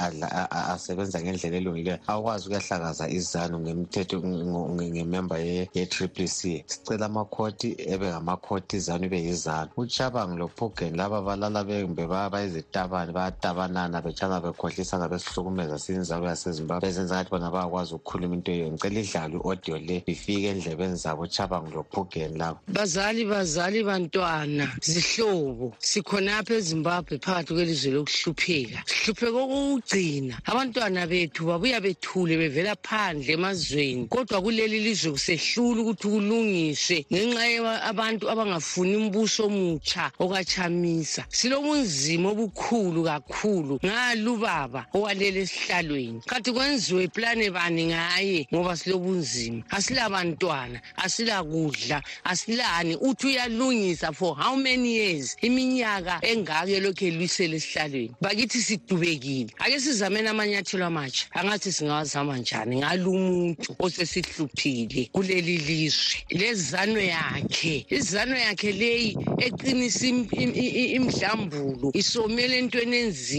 asebenza 0.73 1.21
ngendlela 1.21 1.57
elungileyo 1.57 1.99
akwazi 2.07 2.45
ukuyahlakaza 2.47 3.09
izanu 3.09 3.59
ngemthetho 3.59 4.17
ngememba 4.21 5.37
ye-triple 5.37 6.27
c. 6.27 6.63
Sicela 6.67 7.05
amakhoti 7.05 7.75
ebe 7.77 8.07
ngamakhoti 8.09 8.77
izanu 8.77 9.05
ibe 9.05 9.19
yizanu. 9.21 9.69
Uchabangu 9.77 10.37
lophugeni 10.37 10.97
laba 10.97 11.21
balala 11.21 11.63
bembe 11.63 12.07
bayizitabane 12.07 13.11
bayatabanana 13.59 14.01
betshana 14.01 14.41
bekhohlisana 14.41 15.09
besihlukumeza 15.09 15.79
sinzalo 15.79 16.27
yasezimbabwe. 16.27 16.87
Bezenza 16.87 17.15
ngathi 17.15 17.29
bona 17.31 17.51
bayakwazi 17.51 17.93
ukukhuluma 17.95 18.35
into 18.35 18.51
eyo 18.51 18.71
ngicela 18.71 18.99
idlale 18.99 19.35
i-audio 19.37 19.77
le 19.77 20.03
ifike 20.07 20.47
endlebeni 20.49 20.95
zabo 20.95 21.27
chabangu 21.27 21.71
lophugeni 21.75 22.37
labo 22.37 22.59
bazali 22.67 23.25
bazali 23.25 23.83
bantwana 23.83 24.67
zihlobo. 24.81 25.75
Sikhonapha 25.79 26.53
ezimbabwe 26.55 27.19
phakathi 27.19 27.53
kwelizwe 27.53 27.91
lokuhlupheka. 27.91 28.79
Sihlupheka 28.85 29.37
okokugcina 29.45 30.35
abantwana 30.45 31.07
bethu 31.07 31.45
babuya 31.49 31.81
bethule 31.81 32.37
bevela 32.37 32.75
phandle 32.75 33.33
emazweni. 33.33 34.07
Kodwa 34.07 34.41
kuleli 34.41 34.79
lizwe 34.79 35.11
kusehlula 35.11 35.81
ukuthi 35.81 36.07
kulungiswe 36.07 37.05
ngenxa 37.11 37.83
abantu 37.91 38.23
abangafuni 38.31 38.95
umbuso 38.95 39.45
omutsha 39.45 40.11
okachamisa. 40.19 41.25
Silobunzima 41.29 42.29
obukhulu 42.29 43.03
kakhulu. 43.03 43.48
Ngalubaba 43.85 44.85
owalele 44.93 45.41
esihlalweni. 45.41 46.21
Kanti 46.27 46.51
kwenziwe 46.51 47.07
plane 47.07 47.49
bani 47.51 47.85
ngaye 47.85 48.47
ngoba 48.53 48.77
silobunzima. 48.77 49.63
Asilabantwana 49.69 50.81
asilakudla 50.97 52.01
asilani. 52.23 52.95
Uthi 52.95 53.27
uyalungisa 53.27 54.13
for 54.13 54.35
how 54.35 54.55
many 54.55 54.95
years? 54.95 55.35
Iminyaka 55.41 56.19
engaka 56.21 56.71
elokhu 56.71 57.05
elwisele 57.05 57.55
esihlalweni. 57.57 58.15
Bakithi 58.21 58.61
sidubekile. 58.61 59.49
Ake 59.59 59.79
sizameni 59.79 60.27
amanyathelo 60.27 60.85
amatsha. 60.85 61.27
Angathi 61.33 61.71
singawazama 61.71 62.37
njani 62.37 62.75
ngalo 62.77 63.11
umuntu 63.11 63.75
osesihluphile 63.79 65.09
kuleli 65.11 65.57
lizwe? 65.57 66.15
Lezano 66.29 66.99
yakhe 66.99 67.85
izano 67.89 68.35
yakhe 68.37 68.71
leyi 68.71 69.17
eqinisa 69.37 70.07
imdlambulo 70.07 71.91
isomele 71.93 72.57
entweni 72.59 72.97
enzima. 72.97 73.38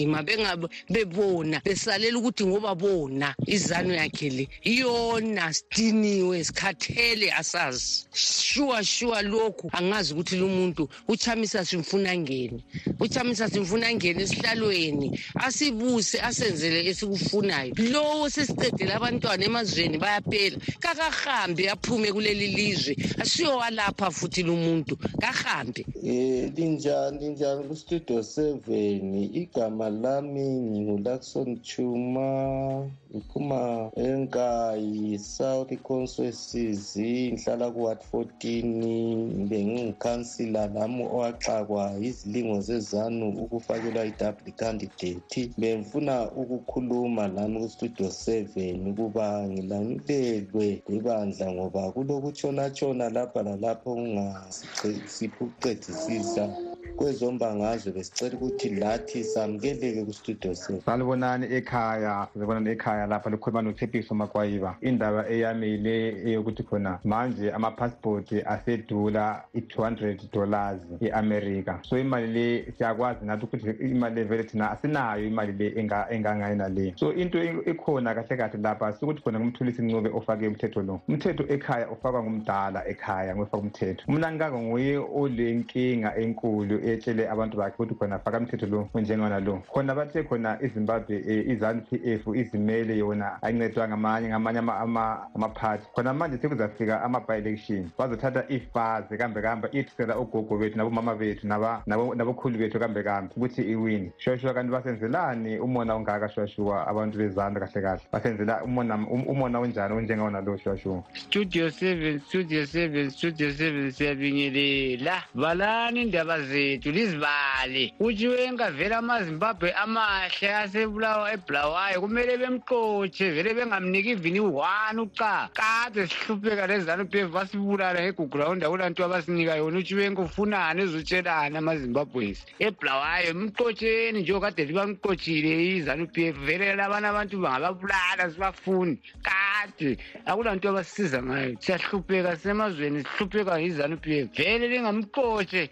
Bebona 0.89 1.61
besalela 1.65 2.19
ukuthi 2.19 2.47
ngoba 2.47 2.75
bona 2.75 3.35
izano 3.47 3.95
yakhe 3.95 4.31
le 4.31 4.49
iyona 4.65 5.53
sidiniwe 5.53 6.45
sikhathele 6.45 7.33
asazi. 7.33 8.05
Shuwa 8.13 8.85
shuwa 8.85 9.23
lokhu 9.23 9.71
angazi 9.73 10.13
ukuthi 10.15 10.37
lo 10.37 10.49
muntu 10.49 10.89
uchamisa 11.09 11.65
simfuna 11.65 12.17
ngene 12.17 12.61
uchamisa 13.01 13.49
simfuna 13.49 13.95
ngene 13.95 14.23
esihlalweni 14.23 15.19
asibuse 15.35 16.21
asenzele 16.21 16.87
esikufunayo. 16.91 17.75
Lowo 17.93 18.29
sesicedela 18.31 18.97
abantwana 18.97 19.45
emazweni 19.45 19.99
bayapela 19.99 20.57
kakahambe 20.81 21.71
aphume 21.71 22.13
kuleli 22.13 22.47
lizwe 22.47 22.97
asiyo 23.19 23.57
walapha 23.57 24.11
futhi 24.11 24.43
lo 24.43 24.57
muntu 24.57 24.97
kahambe. 25.21 25.85
Um 26.03 26.53
linjani 26.57 27.19
linjani 27.19 27.65
kustudio 27.65 28.23
seven 28.23 29.15
igama 29.35 29.90
igama 29.91 30.03
lami 30.03 30.43
ngingulakson 30.71 31.61
chuma 31.63 32.91
ngiphuma 33.15 33.91
enkayi 33.97 35.19
south 35.19 35.73
constituencies 35.83 36.97
ngihlala 36.97 37.71
ku-ward 37.75 38.01
14 38.13 39.49
bengingikhansila 39.49 40.67
lami 40.75 41.03
owaxakwa 41.05 41.99
izilingo 42.01 42.61
zezanu 42.61 43.29
ukufakelwa 43.43 44.05
i-double 44.07 44.53
candidate. 44.57 45.51
Bengifuna 45.59 46.31
ukukhuluma 46.31 47.29
lami 47.29 47.61
kustudio 47.61 48.07
7 48.07 48.91
ukuba 48.91 49.49
ngilanulelwe 49.49 50.83
libandla 50.89 51.53
ngoba 51.53 51.93
kulokutshonatshona 51.93 53.11
lapha 53.11 53.43
lalapho 53.43 53.95
kungasiphi 53.95 55.27
ukuqedisisa 55.27 56.70
kwezombangazwe 57.01 57.93
besicela 57.93 58.35
ukuthi 58.37 58.69
lathi 58.69 59.25
samukeleke 59.25 60.05
kustudio 60.05 60.51
7 60.51 60.81
salibonani 60.85 61.47
ekhaya 61.51 62.29
salibonani 62.35 62.71
ekhaya 62.71 63.07
lapha 63.07 63.31
likhuluma 63.31 63.63
nothepiso 63.63 64.15
makwayiba. 64.15 64.77
Indaba 64.81 65.29
eyamile 65.29 65.97
eyokuthi 66.29 66.63
khona 66.63 66.99
manje 67.05 67.53
amapassport 67.53 68.33
asedula 68.47 69.45
i-200 69.55 70.19
dollars 70.33 70.81
e-america. 71.01 71.75
So 71.89 71.99
imali 71.99 72.27
le 72.27 72.73
siyakwazi 72.79 73.25
nathi 73.25 73.45
ukuthi 73.45 73.71
imali 73.91 74.15
le 74.15 74.25
vele 74.25 74.45
thina 74.45 74.71
asinayo 74.71 75.27
imali 75.27 75.53
le 75.53 75.81
engangayina 76.11 76.69
le 76.69 76.93
so 76.97 77.13
into 77.13 77.39
ikhona 77.43 78.15
kahle 78.15 78.37
kahle 78.37 78.63
lapha 78.63 78.93
sikuthi 78.93 79.23
khona 79.23 79.41
ngumthulisi 79.41 79.83
ncube 79.83 80.11
ofake 80.11 80.49
umthetho 80.49 80.83
lo. 80.83 81.01
Umthetho 81.09 81.45
ekhaya 81.49 81.91
ufakwa 81.91 82.23
ngumdala 82.23 82.89
ekhaya 82.89 83.37
ngofaka 83.37 83.57
umthetho. 83.57 84.05
Umnankanga 84.09 84.59
nguye 84.59 84.97
olenkinga 84.97 86.17
enkulu 86.17 86.90
etshele 86.93 87.29
abantu 87.31 87.57
bakhe 87.57 87.75
ukuthi 87.75 87.95
khona 87.95 88.19
faka 88.19 88.39
umthetho 88.39 88.67
lo 88.67 88.89
onjengana 88.95 89.41
lo. 89.41 89.63
Khona 89.73 89.95
bathe 89.95 90.23
khona 90.23 90.59
izimbabwe 90.63 91.17
i-zanu 91.53 91.83
p 91.91 92.01
f 92.05 92.23
izimele 92.35 92.99
yona 92.99 93.43
ayincedwa 93.43 93.89
ngamanye 93.89 94.29
ngamanye 94.29 94.59
amaphathi. 94.59 95.87
Khona 95.95 96.13
manje 96.15 96.39
sekuzafika 96.39 97.03
ama-bi-election 97.03 97.91
bazothatha 97.99 98.45
ifaze 98.49 99.17
kambe 99.17 99.43
kambe 99.43 99.69
ithusela 99.73 100.15
ogogo 100.17 100.59
bethu 100.59 100.77
nabomama 100.77 101.15
bethu 101.15 101.47
nabokhulu 101.47 102.59
bethu 102.59 102.79
kambe 102.79 103.03
kambe 103.03 103.33
ukuthi 103.37 103.63
iwini 103.63 104.13
shuwashuwa 104.19 104.55
kanti 104.55 104.73
basenzelani 104.73 105.59
umona 105.59 105.95
ongaka 105.95 106.29
shuwashuwa 106.29 106.87
abantu 106.87 107.19
bezanu 107.19 107.61
kahle 107.61 107.83
kahle? 107.83 108.01
Basenzela 108.13 108.65
umona 108.65 109.59
onjani 109.61 109.95
onjengawona 109.95 110.41
lo 110.41 110.57
shuwashuwa 110.57 111.03
studio 111.15 111.71
seven 111.71 112.19
studio 112.21 112.67
seven 112.67 113.11
studio 113.11 113.53
seven 113.53 113.91
siyabingelela 113.91 115.23
valani 115.35 116.03
indaba 116.03 116.39
zethu 116.71 116.91
lizibale. 116.93 117.93
Utshiwe 118.01 118.53
ngavela 118.53 118.99
amazimbabwe 118.99 119.73
amahle 119.73 120.49
asebulawa 120.63 121.33
ebulawayo 121.35 122.01
kumele 122.01 122.37
bemxotshe 122.39 123.31
vele 123.35 123.55
bengamniki 123.55 124.11
ivini 124.11 124.41
one 124.41 125.01
uca 125.01 125.51
kade 125.55 126.07
sihlupheka 126.07 126.67
f 127.11 127.29
basibulala 127.33 128.01
ngegugrawundi 128.01 128.65
akulanto 128.65 129.05
abasinika 129.05 129.57
yona 129.57 129.79
utshiwenko 129.79 130.23
ufunani 130.23 130.83
ezotshelana 130.83 131.59
amazimbabwesi. 131.59 132.45
Ebulawayo 132.59 133.35
mxotsheni 133.35 134.23
njengo 134.23 134.41
kade 134.41 134.65
libamxotshile 134.65 135.77
izanu 135.77 136.07
p 136.07 136.29
f 136.29 136.37
vele 136.47 136.75
labana 136.77 137.09
abantu 137.11 137.41
bangababulala 137.43 138.31
sibafuni 138.31 138.99
kade 139.23 139.99
akulanto 140.27 140.69
abasisiza 140.69 141.23
ngayo. 141.23 141.57
Siyahlupheka 141.61 142.37
semazweni 142.37 143.05
sihlupheka 143.05 143.61
f 143.61 144.29
vele 144.37 144.69
lingamxotshe 144.69 145.71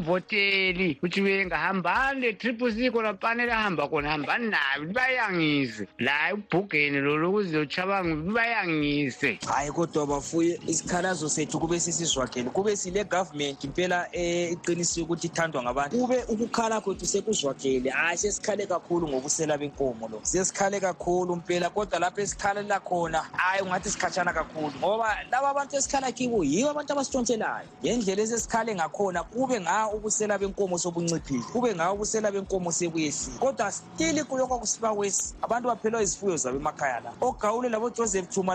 utshiwenga 0.00 0.20
bengamvoteli 0.20 0.98
utshiwenga 1.02 1.58
hambani 1.58 2.20
le 2.20 2.32
triple 2.32 2.72
c 2.72 2.90
khona 2.90 3.14
panele 3.14 3.52
ahamba 3.52 3.88
khona 3.88 4.10
hambani 4.10 4.50
nayo 4.50 4.84
libayangise. 4.84 5.86
La 5.98 6.34
ubhugeni 6.34 7.00
lo 7.00 7.16
lokuze 7.18 7.58
uchabange 7.58 8.14
libayangise. 8.14 9.38
Hayi 9.46 9.70
kodwa 9.70 10.06
bafuye 10.06 10.60
isikhalazo 10.66 11.28
sethu 11.28 11.60
kube 11.60 11.80
sisizwakele 11.80 12.50
kube 12.50 12.76
sile 12.76 13.04
government 13.04 13.64
impela 13.64 14.08
iqinisile 14.12 15.04
ukuthi 15.04 15.26
ithandwa 15.26 15.62
ngabantu. 15.62 15.98
Kube 15.98 16.24
ukukhala 16.28 16.80
kwethu 16.80 17.06
sekuzwakele 17.06 17.90
hayi 17.90 18.18
sesikhale 18.18 18.66
kakhulu 18.66 19.08
ngobusela 19.08 19.58
benkomo 19.58 20.08
lo. 20.08 20.20
Sesikhale 20.22 20.80
kakhulu 20.80 21.36
mpela 21.36 21.70
kodwa 21.70 21.98
lapho 21.98 22.20
esikhalela 22.20 22.80
khona 22.80 23.24
hayi 23.32 23.62
ungathi 23.62 23.90
sikhatshana 23.90 24.32
kakhulu 24.32 24.72
ngoba 24.78 25.16
laba 25.30 25.50
abantu 25.50 25.76
esikhala 25.76 26.12
kibo 26.12 26.44
yibo 26.44 26.70
abantu 26.70 26.92
abasitshontselayo 26.92 27.68
ngendlela 27.82 28.22
esesikhale 28.22 28.74
ngakhona 28.74 29.22
kube 29.24 29.60
nga 29.60 29.89
ubusela 29.92 30.38
benkomo 30.38 30.78
sobunciphile 30.78 31.42
kube 31.52 31.74
nga 31.74 31.92
ubusela 31.92 32.30
benkomo 32.30 32.72
sebuyesile 32.72 33.38
kodwa 33.38 33.72
stili 33.72 34.24
kusiba 34.58 34.94
kwesi. 34.94 35.34
Abantu 35.42 35.68
baphelwa 35.68 36.02
izifuyo 36.02 36.36
zabo 36.36 36.56
emakhaya 36.56 37.00
la. 37.00 37.12
Ogawule 37.20 37.68
labojoseph 37.68 38.28
thuma 38.28 38.54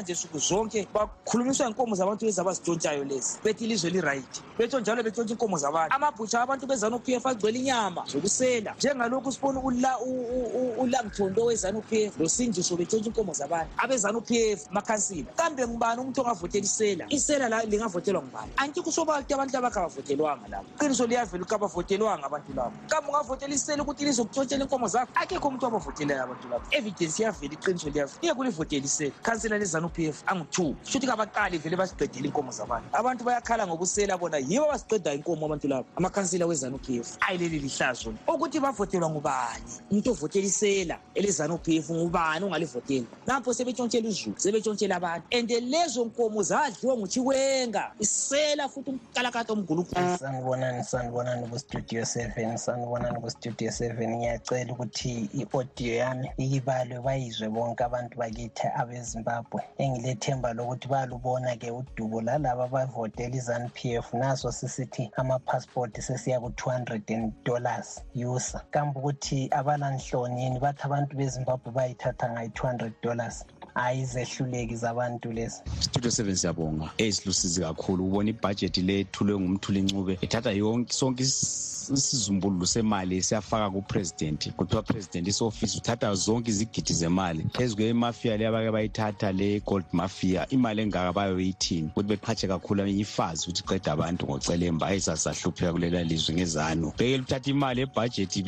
nje 0.00 0.14
suku 0.14 0.38
zonke 0.38 0.88
inkomo 1.68 1.94
zabantu 1.94 2.24
lezi 2.24 2.40
abazitshontshayo 2.40 3.04
lezi. 3.04 3.38
Bethi 3.44 3.64
ilizwe 3.64 3.90
njalo 4.80 5.02
betshontsha 5.02 5.32
inkomo 5.34 5.56
zabantu. 5.58 5.94
Amabhutsha 5.96 6.42
abantu 6.42 6.66
bezanu 6.66 6.98
p 6.98 7.12
f 7.14 7.26
agcwele 7.26 7.58
inyama 7.58 8.04
zokusela. 8.06 8.74
Njengalokhu 8.76 9.32
wezanu 11.44 11.82
p 11.82 12.04
f 12.04 12.18
losindiso 12.18 12.76
betshontsha 12.76 13.08
inkomo 13.08 13.32
zabantu. 13.32 13.72
Abezanu 13.76 14.20
p 14.20 14.52
f 14.52 14.60
makhansila. 14.70 15.32
Kambe 15.32 15.66
umuntu 16.02 16.20
ongavotela 16.20 16.64
isela? 16.64 17.06
Isela 17.08 17.48
la 17.48 17.64
lingavotelwa 17.64 18.22
ngubani? 18.22 18.52
Anti 18.56 18.80
kusobakti 18.82 19.34
abantu 19.34 19.56
abakavavotelwanga 20.22 20.48
labo 20.48 20.66
qiniso 20.78 21.06
liyavela 21.06 21.42
ukuthi 21.42 21.54
abavotelwanga 21.54 22.26
abantu 22.26 22.52
labo 22.54 22.76
kambe 22.88 23.08
ungavotela 23.08 23.54
isela 23.54 23.82
ukuthi 23.82 24.04
lizokutshontshela 24.04 24.64
inkomo 24.64 24.88
zakho. 24.88 25.10
Akekho 25.14 25.48
umuntu 25.48 25.66
abavotelayo 25.66 26.22
abantu 26.22 26.48
labo 26.48 26.64
evidence 26.70 27.18
iyavela 27.22 27.54
iqiniso 27.54 27.90
liyavela. 27.90 28.18
Iye 28.22 28.34
kulivotela 28.34 28.84
isela 28.84 29.12
khansela 29.22 29.58
lezanu 29.58 29.90
p 29.90 30.08
f 30.08 30.22
angu-two. 30.26 30.74
Kusho 30.84 30.98
ukuthi 30.98 31.06
kabaqali 31.06 31.58
vele 31.58 31.76
basiqedele 31.76 32.28
inkomo 32.28 32.52
zabantu. 32.52 32.88
Abantu 32.92 33.24
bayakhala 33.24 33.66
ngobusela 33.66 34.18
bona 34.18 34.38
yibo 34.38 34.66
basiqedayo 34.68 35.16
inkomo 35.18 35.46
abantu 35.46 35.68
labo 35.68 35.86
amakhansela 35.96 36.46
wezanu 36.46 36.78
p 36.78 37.00
f 37.00 37.16
ayi 37.28 37.38
leli 37.38 37.58
lihlazo. 37.58 38.14
Ukuthi 38.28 38.60
bavotelwa 38.60 39.10
ngubani? 39.10 39.72
Umuntu 39.90 40.10
ovotela 40.10 40.46
isela 40.46 40.98
elezanu 41.14 41.58
p 41.58 41.78
f 41.78 41.90
ngubani 41.90 42.44
ongalivotela 42.44 43.06
nampo 43.26 43.52
sebetshontshela 43.54 44.08
uzulu 44.08 44.36
sebetshontshela 44.38 44.96
abantu. 44.96 45.26
And 45.32 45.50
lezo 45.50 46.04
nkomo 46.04 46.42
zadliwa 46.42 46.96
nguchiwenga 46.96 47.92
isela 47.98 48.68
futhi 48.68 48.90
umkalakata 48.90 49.52
omgulukhulu 49.52 50.11
sanibonani 50.18 50.84
sanibonani 50.84 51.46
kustudio 51.48 52.04
seven 52.04 52.56
sanibonani 52.56 53.20
kustudio 53.20 53.70
seven. 53.72 54.16
Ngiyacela 54.16 54.72
ukuthi 54.72 55.30
i-audio 55.34 55.94
yami 55.94 56.30
iyibalwe 56.38 57.00
bayizwe 57.00 57.48
bonke 57.48 57.84
abantu 57.84 58.18
bakithi 58.18 58.68
abezimbabwe. 58.74 59.62
Engilethemba 59.78 60.52
lokuthi 60.52 60.88
bayalubona-ke 60.88 61.70
udubo 61.70 62.20
lalaba 62.20 62.68
bavotela 62.68 63.36
izanu 63.36 63.68
p 63.74 63.96
f. 63.96 64.14
Naso 64.14 64.52
sisithi 64.52 65.10
amaphasipoti 65.16 66.02
sesiya 66.02 66.40
ku-two 66.40 66.70
hundred 66.70 67.02
and 67.10 67.32
dollars. 67.44 68.00
Yusa. 68.14 68.62
Kambe 68.70 68.98
ukuthi 69.00 69.48
abalanhlonini 69.50 70.60
bathi 70.60 70.82
abantu 70.84 71.16
bezimbabwe 71.16 71.72
bayithatha 71.72 72.30
ngayi-two 72.30 72.66
hundred 72.66 72.92
dollars. 73.02 73.44
Hayi 73.74 74.02
izehluleki 74.02 74.76
zabantu 74.76 75.32
lezi. 75.32 75.62
Studio 75.80 76.10
seven 76.10 76.36
siyabonga. 76.36 76.90
Ezilusizi 76.98 77.60
kakhulu. 77.60 78.06
Ubona 78.06 78.30
ibhajethi 78.30 78.82
le 78.82 79.00
ethulwe 79.00 79.40
ngumthuli 79.40 79.82
ncube. 79.82 80.18
Ethatha 80.20 80.50
yonke 80.50 80.92
sonke 80.92 81.22
isizumbululo 81.22 82.66
semali 82.66 83.22
siyafaka 83.22 83.70
kupresident. 83.70 84.52
Kuthiwa 84.52 84.82
president 84.82 85.28
isofisi 85.28 85.78
uthatha 85.78 86.14
zonke 86.14 86.50
izigidi 86.50 86.92
zemali. 86.92 87.46
Phezu 87.52 87.76
kwemafia 87.76 88.36
le 88.36 88.46
abake 88.46 88.70
bayithatha 88.70 89.32
le 89.32 89.60
gold 89.60 89.84
mafia 89.92 90.46
imali 90.48 90.82
engaka 90.82 91.12
bayoyithini 91.12 91.88
ukuthi 91.88 92.08
beqhatshe 92.08 92.48
kakhulu 92.48 92.86
ifazi 92.86 93.44
ukuthi 93.44 93.62
qeda 93.62 93.92
abantu 93.92 94.26
ngocelemba 94.26 94.86
ayisasahlupheka 94.86 95.72
kulela 95.72 96.04
lizwe 96.04 96.34
ngezanu. 96.34 96.92
Bekele 96.98 97.22
uthatha 97.22 97.50
imali 97.50 97.80
ebhajethi 97.80 98.42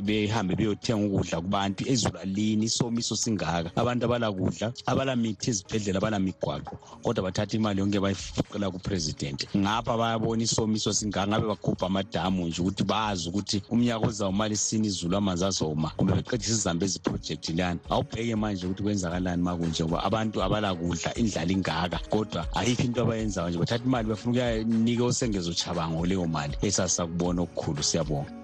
behambe 0.00 0.56
beyothenga 0.56 1.06
ukudla 1.06 1.40
kubantu. 1.40 1.84
Ezulu 1.88 2.18
alini 2.18 2.64
isomiso 2.66 3.16
singaka. 3.16 3.70
Abantu 3.76 4.04
abalakudla 4.04 4.69
abalamithi 4.86 5.50
ezibhedlela 5.50 5.98
abalamigwaqo 5.98 6.74
kodwa 7.02 7.24
bathatha 7.24 7.56
imali 7.56 7.80
yonke 7.80 8.00
bayifuqela 8.00 8.70
kupresident 8.70 9.40
ngapha 9.56 9.96
bayabona 9.96 10.42
isomiso 10.42 10.92
singaka 10.92 11.28
ngabe 11.28 11.46
bakhupha 11.46 11.86
amadamu 11.86 12.46
nje 12.48 12.60
ukuthi 12.62 12.84
bazi 12.84 13.28
ukuthi 13.28 13.62
umnyaka 13.70 14.06
ozawumali 14.06 14.54
isini 14.54 14.86
izulu 14.86 15.16
amanzi 15.16 15.44
azoma 15.44 15.88
kumbe 15.96 16.12
beqedise 16.14 16.52
izambe 16.52 16.84
eziprojekthi 16.86 17.52
lani 17.52 17.80
awubheke 17.90 18.36
manje 18.36 18.66
ukuthi 18.66 18.82
kwenzakalani 18.82 19.42
ma 19.42 19.56
kunje 19.56 19.84
ngoba 19.84 20.04
abantu 20.04 20.42
abalakudla 20.42 21.14
indlala 21.20 21.52
ingaka 21.52 21.98
kodwa 22.10 22.46
ayikho 22.58 22.82
into 22.82 23.02
abayenzayo 23.02 23.48
nje. 23.48 23.58
Bathatha 23.58 23.84
imali 23.84 24.08
bafuna 24.08 24.30
ukuyanika 24.32 25.04
osengezo 25.04 25.52
chabango 25.54 26.06
leyo 26.06 26.26
mali 26.26 26.54
esasakubona 26.62 27.42
okukhulu. 27.42 27.82
Siyabonga 27.82 28.39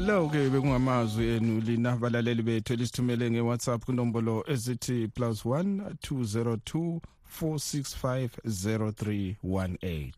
lo 0.00 0.28
ke 0.28 0.50
bekungamazwi 0.50 1.28
enu 1.28 1.60
lina 1.60 1.96
balaleli 1.96 2.42
bethu 2.42 2.72
elisithumele 2.72 3.30
nge-whatsapp 3.30 3.84
kunombolo 3.84 4.44
ezithi 4.48 5.08
plus 5.08 5.44
1 5.44 5.94
202 6.10 7.00
465 7.40 8.28
0318 8.44 10.12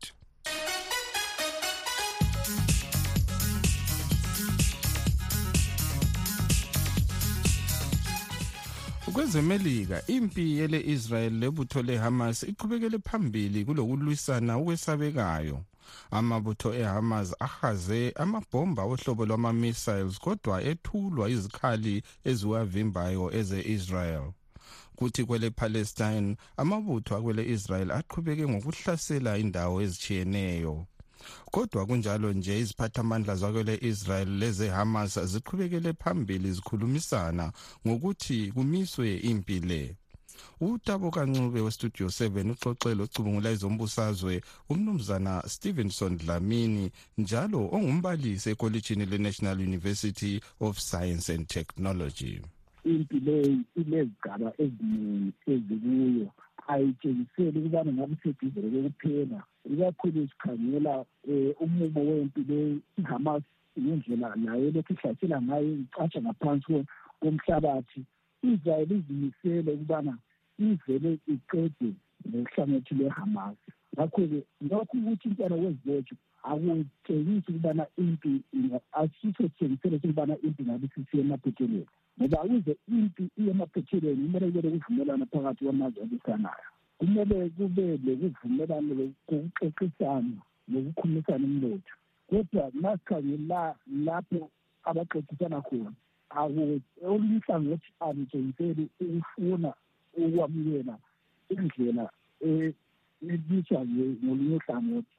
kwezemelika 9.13 10.07
impi 10.07 10.59
yele 10.59 10.83
Israel 10.87 11.33
lebutho 11.33 11.83
leHamas 11.83 12.43
iqhubekele 12.43 12.99
phambili 12.99 13.65
kulokulwisana 13.65 14.57
okwesabekayo. 14.57 15.65
Amabutho 16.11 16.75
eHamas 16.83 17.29
ahaze 17.47 18.13
amabhomba 18.17 18.83
ohlobo 18.83 19.23
lwama-missiles 19.27 20.19
kodwa 20.19 20.57
ethulwa 20.71 21.25
izikhali 21.35 22.03
eziwavimbayo 22.31 23.25
eze-Israel. 23.39 24.25
Kuthi 24.97 25.25
kwele 25.25 25.51
Palestine 25.51 26.37
amabutho 26.57 27.17
akwele 27.17 27.43
Israel 27.57 27.91
aqhubeke 27.99 28.45
ngokuhlasela 28.49 29.39
indawo 29.39 29.77
ezitshiyeneyo. 29.85 30.87
Kodwa 31.53 31.87
kunjalo 31.87 32.33
nje 32.33 32.59
iziphathamandla 32.63 33.37
zakwele 33.37 33.75
Israel 33.83 34.29
leze 34.41 34.69
Hamas 34.69 35.19
ziqhubekele 35.33 35.93
phambili 35.93 36.53
zikhulumisana 36.53 37.53
ngokuthi 37.87 38.53
kumiswe 38.55 39.17
impi 39.31 39.61
le 39.69 39.83
utabo 40.61 41.11
kancube 41.11 41.61
westudio 41.61 42.07
7 42.07 42.51
uxoxe 42.51 42.95
locubungula 42.95 43.51
izombusazwe 43.51 44.43
umnumzana 44.69 45.43
stevenson 45.47 46.17
dlamini 46.19 46.91
njalo 47.19 47.69
ongumbalisi 47.73 48.51
ekolitshini 48.51 49.07
le-national 49.07 49.59
university 49.61 50.41
of 50.61 50.79
science 50.79 51.33
and 51.35 51.47
technology. 51.47 52.41
Impi 52.85 53.21
leyi 53.21 53.61
ilezigaba 53.77 54.53
eziningi 54.59 55.33
ezikuyo 55.47 56.29
ayitshengiseli 56.69 57.59
ukubana 57.59 57.93
ngabe 57.93 58.17
sedizele 58.23 58.69
kokuphela 58.83 59.43
ikakhulu 59.73 60.29
sikhangela 60.29 61.05
um 61.29 61.53
umumo 61.61 62.01
wempi 62.11 62.41
leyi 62.49 62.81
ihamas 62.99 63.43
ngendlela 63.79 64.37
nayo 64.37 64.69
elokhu 64.69 64.93
ihlasela 64.93 65.43
ngayo 65.43 65.71
icatsha 65.83 66.21
ngaphansi 66.23 66.85
komhlabathi 67.21 68.01
israyeli 68.43 68.95
izimisele 68.99 69.73
ukubana 69.73 70.19
ivele 70.59 71.19
iqede 71.35 71.91
nohlangothi 72.31 72.95
lwehamas. 72.95 73.57
Ngakho-ke 73.95 74.41
lokhu 74.71 74.97
ukuthi 74.99 75.29
intwana 75.29 75.57
kwezibotsho 75.57 76.17
akutshengisi 76.45 77.51
ukubana 77.51 77.87
impi 77.97 78.43
asiso 78.93 79.43
sitshengiselo 79.49 79.99
sokubana 79.99 80.35
impi 80.47 80.63
ngabe 80.63 80.89
sisiye 80.95 81.23
emaphethelweni 81.23 81.87
ngoba 82.19 82.45
ukuze 82.45 82.77
impi 82.89 83.25
iye 83.39 83.51
emaphethelweni 83.51 84.23
kumele 84.27 84.47
kube 84.53 84.69
lokuvumelana 84.69 85.27
phakathi 85.27 85.65
kwamazwe 85.65 86.03
abisanayo 86.03 86.69
kumele 86.99 87.37
kube 87.57 87.85
lokuvumelana 88.05 88.93
kokuxoxisana 89.29 90.37
nokukhulumisana 90.69 91.45
umlotho 91.49 91.95
kodwa 92.29 92.65
masikhangela 92.83 93.61
lapho 94.07 94.41
abaxoxisana 94.89 95.61
khona 95.67 95.93
olunye 97.09 97.37
ihlangothi 97.41 97.89
alitshengiseli 98.05 98.85
ukufuna 99.01 99.71
ukwamukela 100.17 100.95
indlela 101.55 102.05
ebiswa 103.33 103.81
ngolunye 103.87 104.57
uhlangothi. 104.57 105.15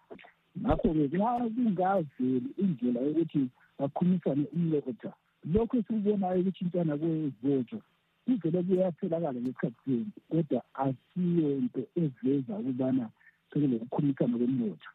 Ngakho-ke 0.61 1.03
nxa 1.17 1.31
kungaveli 1.55 2.49
indlela 2.63 2.99
yokuthi 3.05 3.41
bakhulumisane 3.79 4.45
umlotha 4.55 5.11
lokhu 5.53 5.77
esikubonayo 5.77 6.39
ukuthi 6.41 6.61
intwana 6.63 6.93
kwezibotsho 6.99 7.79
kuvele 8.25 8.59
kuyatholakala 8.67 9.39
ngesikhathi 9.41 9.79
senu 9.85 10.11
kodwa 10.31 10.61
asiyo 10.83 11.49
nto 11.63 11.81
eveza 12.01 12.53
ukubana 12.61 13.05
sekulokukhulumisana 13.49 14.35
komlotha 14.39 14.89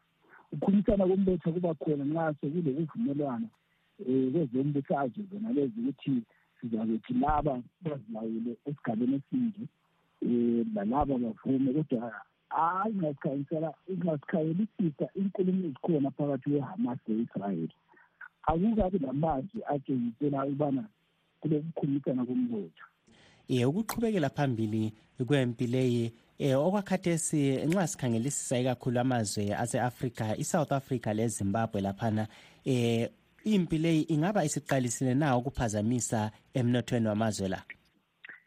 ukukhulumisana 0.53 1.03
komlotha 1.09 1.49
kuba 1.55 1.71
khona 1.81 2.03
nxa 2.09 2.25
sekulokuvumelwana 2.39 3.47
um 4.09 4.31
kwezombusazwe 4.31 5.21
zona 5.31 5.49
lezi 5.55 5.77
ukuthi 5.79 6.13
sizakuthi 6.57 7.13
laba 7.13 7.53
bazilawule 7.83 8.51
esigabeni 8.67 9.15
esinje. 9.15 9.63
Lalaba 10.75 11.17
bavume 11.17 11.73
kodwa 11.73 12.13
hayi 12.49 12.93
ngasikhanyisela 12.95 13.73
ngasikhanyelisisa 14.03 15.05
inkulumo 15.15 15.65
ezikhona 15.67 16.11
phakathi 16.11 16.49
kwehamas 16.49 16.99
ne-israyeli. 17.07 17.75
Akukabi 18.49 18.99
namazwi 18.99 19.59
atshengisela 19.73 20.45
ukubana 20.45 20.83
kulokukhulumisana 21.41 22.25
komlotho 22.25 22.85
ye 23.51 23.65
ukuqhubekela 23.65 24.29
phambili 24.29 24.93
kwempi 25.27 25.67
leyi 25.67 26.13
um 26.39 26.65
okwakhathesi 26.67 27.41
nxa 27.67 27.87
sikhangelisisa 27.87 28.59
ikakhulu 28.59 28.99
amazwe 28.99 29.55
ase-afrika 29.55 30.37
i-south 30.37 30.71
africa 30.71 31.07
lezimbabwe 31.13 31.81
laphana 31.81 32.27
um 32.65 33.07
impi 33.43 33.77
leyi 33.77 34.01
ingaba 34.01 34.45
isiqalisile 34.45 35.13
na 35.13 35.37
ukuphazamisa 35.37 36.31
emnothweni 36.53 37.07
wamazwe 37.07 37.47
la 37.47 37.63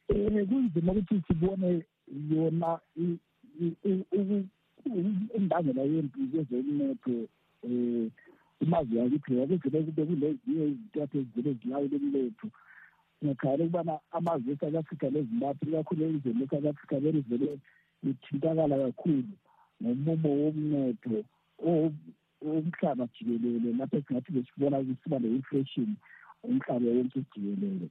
um 0.08 0.46
kunzima 0.46 0.92
ukuthi 0.92 1.22
sibone 1.26 1.84
yona 2.30 2.78
imbangela 5.36 5.82
yempi 5.82 6.20
kwezomnotho 6.30 7.28
um 7.64 8.10
imazwe 8.60 8.98
yakithi 8.98 9.38
yakuvele 9.38 9.82
kube 9.82 10.04
kulezinye 10.06 10.64
izintathu 10.72 11.18
ezivele 11.18 11.52
zilawule 11.60 11.96
umnotho 11.96 12.48
ngiyakhala 13.22 13.64
ukubana 13.64 13.94
amazwe 14.16 14.52
e-south 14.52 14.76
africa 14.76 15.06
lezimbabwe 15.14 15.68
ikakhulu 15.68 16.04
elizweni 16.04 16.40
le-south 16.40 16.66
africa 16.66 17.00
belivele 17.02 17.58
lithintakala 18.02 18.76
kakhulu 18.82 19.34
ngomumo 19.82 20.30
womnotho 20.40 21.16
umhlaba 22.44 23.08
jikelele 23.14 23.72
lapho 23.78 23.96
esingathi 23.96 24.32
besibona 24.36 24.76
kusiba 24.86 25.18
le-inflation 25.18 25.90
umhlaba 26.44 26.86
wonke 26.96 27.20
jikelele. 27.20 27.88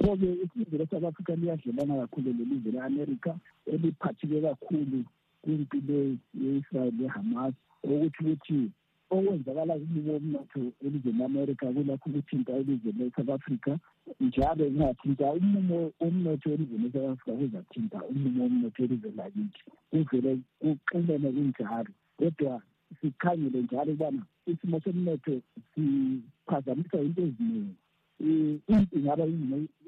Pho-ke 0.00 0.26
ilizwe 0.32 0.78
le-south 0.78 1.04
africa 1.04 1.32
liyadlelana 1.36 1.96
kakhulu 2.00 2.32
lelizwe 2.32 2.72
le-amerika 2.72 3.36
eliphathike 3.66 4.40
kakhulu 4.40 5.04
kwimpi 5.42 5.78
le 5.88 5.98
ye-israyeli 6.42 6.96
le-hamas 7.02 7.54
okuthi 7.84 8.22
ukuthi 8.24 8.70
okwenzakala 9.10 9.74
kumimo 9.74 10.12
womnotho 10.12 10.60
elizweni 10.84 11.18
le-amerika 11.18 11.66
kulakho 11.74 12.10
ukuthinta 12.10 12.52
elizweni 12.52 12.98
le-south 12.98 13.30
africa. 13.30 13.72
Njalo 14.20 14.64
kungathinta 14.64 15.32
umumo 15.32 15.92
womnotho 16.00 16.48
elizweni 16.54 16.84
le-south 16.84 17.10
africa 17.10 17.38
kuzathinta 17.38 17.98
umumo 18.10 18.42
womnotho 18.42 18.84
elizweni 18.84 19.16
lakithi. 19.16 19.62
Kuvele 19.90 20.38
kuxinene 20.60 21.28
kunjalo. 21.32 21.92
Kodwa 22.18 22.62
sikhangele 23.00 23.62
njalo 23.62 23.92
ukubana 23.92 24.22
isimo 24.46 24.80
somnotho 24.80 25.40
siphazamisa 25.74 27.00
into 27.00 27.22
eziningi. 27.22 27.74
Impi 28.20 28.96
ingaba 28.98 29.24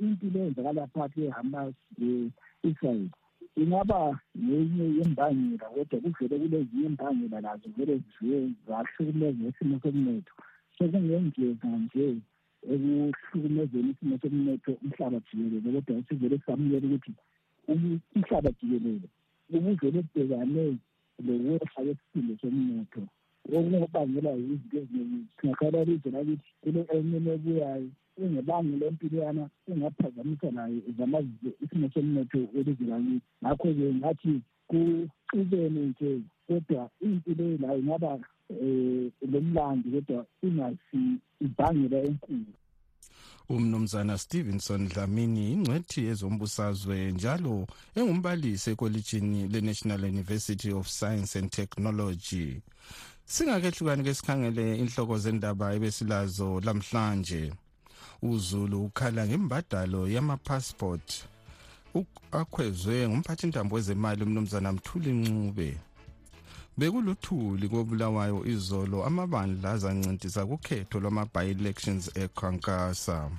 impi 0.00 0.26
le 0.32 0.40
yenzakala 0.40 0.86
phakathi 0.92 1.20
kwe-hamas 1.20 1.74
le-israyeli 1.98 3.10
ingaba 3.56 4.18
ngenye 4.38 4.84
yembangela 4.96 5.66
kodwa 5.74 6.00
kuvele 6.00 6.34
kulezinye 6.40 6.86
imbangela 6.86 7.40
lazo 7.44 7.68
vele 7.76 7.94
zizuye 8.02 8.38
zahlukumeza 8.66 9.48
isimo 9.50 9.76
somnotho. 9.82 10.32
Sekungenzeka 10.76 11.68
nje 11.82 12.06
ekuhlukumezeni 12.72 13.90
isimo 13.92 14.16
somnotho 14.22 14.72
umhlaba 14.84 15.18
jikelele 15.26 15.68
kodwa 15.74 16.02
sivele 16.08 16.36
samukela 16.46 16.86
ukuthi 16.88 17.12
umhlaba 18.16 18.50
jikelele 18.58 19.08
ubuvele 19.54 20.00
bhekane 20.14 20.64
lokwehla 21.24 21.68
kwesisindo 21.84 22.34
somnotho. 22.40 23.02
Okungabangela 23.54 24.30
izinto 24.40 24.76
eziningi 24.80 25.28
singakhala 25.36 25.82
ilizwe 25.82 26.10
lakithi 26.14 26.50
kule 26.62 26.80
emini 26.94 27.30
ebuyayo 27.36 27.90
ingebangela 28.18 28.86
empilwana 28.86 29.48
engaphazamisa 29.70 30.50
nayo 30.50 30.82
zamazwe 30.98 31.48
isimo 31.64 31.90
somnotho 31.94 32.38
welizwe 32.54 32.86
lakithi 32.86 33.20
ngakho-ke 33.42 33.94
ngathi 33.94 34.32
kuxubene 34.68 35.80
nje 35.86 36.20
kodwa 36.46 36.90
impi 37.00 37.34
leyo 37.34 37.58
nayo 37.58 37.78
ingaba 37.78 38.18
um 38.50 39.10
lomlando 39.32 39.86
kodwa 39.90 40.26
ingasi 40.42 41.02
ibhangela 41.40 41.98
enkulu. 42.08 42.52
Umnumzana 43.48 44.18
stevenson 44.18 44.88
dlamini 44.88 45.52
ingcwethi 45.52 46.00
ezombusazwe 46.12 47.12
njalo 47.12 47.66
engumbalisi 47.98 48.70
ekolitshini 48.70 49.40
le-national 49.52 50.02
university 50.04 50.70
of 50.72 50.88
science 50.88 51.38
and 51.38 51.50
technology. 51.50 52.62
Singakehlukani 53.24 54.04
ke 54.04 54.14
sikhangele 54.14 54.78
inhloko 54.82 55.18
zendaba 55.18 55.74
ebesilazo 55.76 56.60
lamhlanje. 56.66 57.52
Uzulu 58.22 58.84
ukhala 58.84 59.26
ngembadalo 59.26 60.08
yamapassport. 60.08 61.24
Akhwezwe 62.32 63.08
ngumphathintambo 63.08 63.74
wezemali 63.76 64.22
umnumzana 64.22 64.72
mthuli 64.72 65.12
ncube. 65.12 65.78
Bekuluthuli 66.78 67.68
kobulawayo 67.68 68.46
izolo 68.46 69.04
amabandla 69.04 69.70
azancintisa 69.70 70.46
kukhetho 70.46 71.00
lwama-by-elections 71.00 72.10
ekhankasa. 72.16 73.30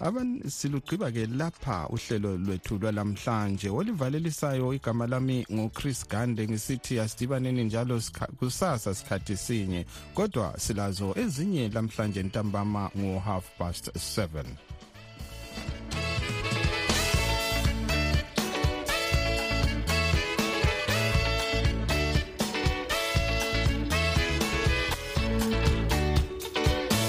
Aban 0.00 0.40
silugqiba 0.48 1.12
ke 1.12 1.26
lapha 1.26 1.88
uhlelo 1.88 2.36
lwethu 2.36 2.78
lwalamhlanje 2.78 3.68
olivalelisayo 3.68 4.74
igama 4.74 5.06
lami 5.06 5.46
nguchris 5.52 6.08
gande 6.08 6.48
ngisithi 6.48 7.00
asidibaneni 7.00 7.64
njalo 7.64 8.00
kusasa 8.38 8.94
sikhathi 8.94 9.36
sinye 9.36 9.86
kodwa 10.14 10.58
silazo 10.58 11.14
ezinye 11.16 11.68
lamhlanje 11.68 12.22
ntambama 12.22 12.90
ngo-half 12.98 13.44
past 13.58 13.88
7 13.88 14.69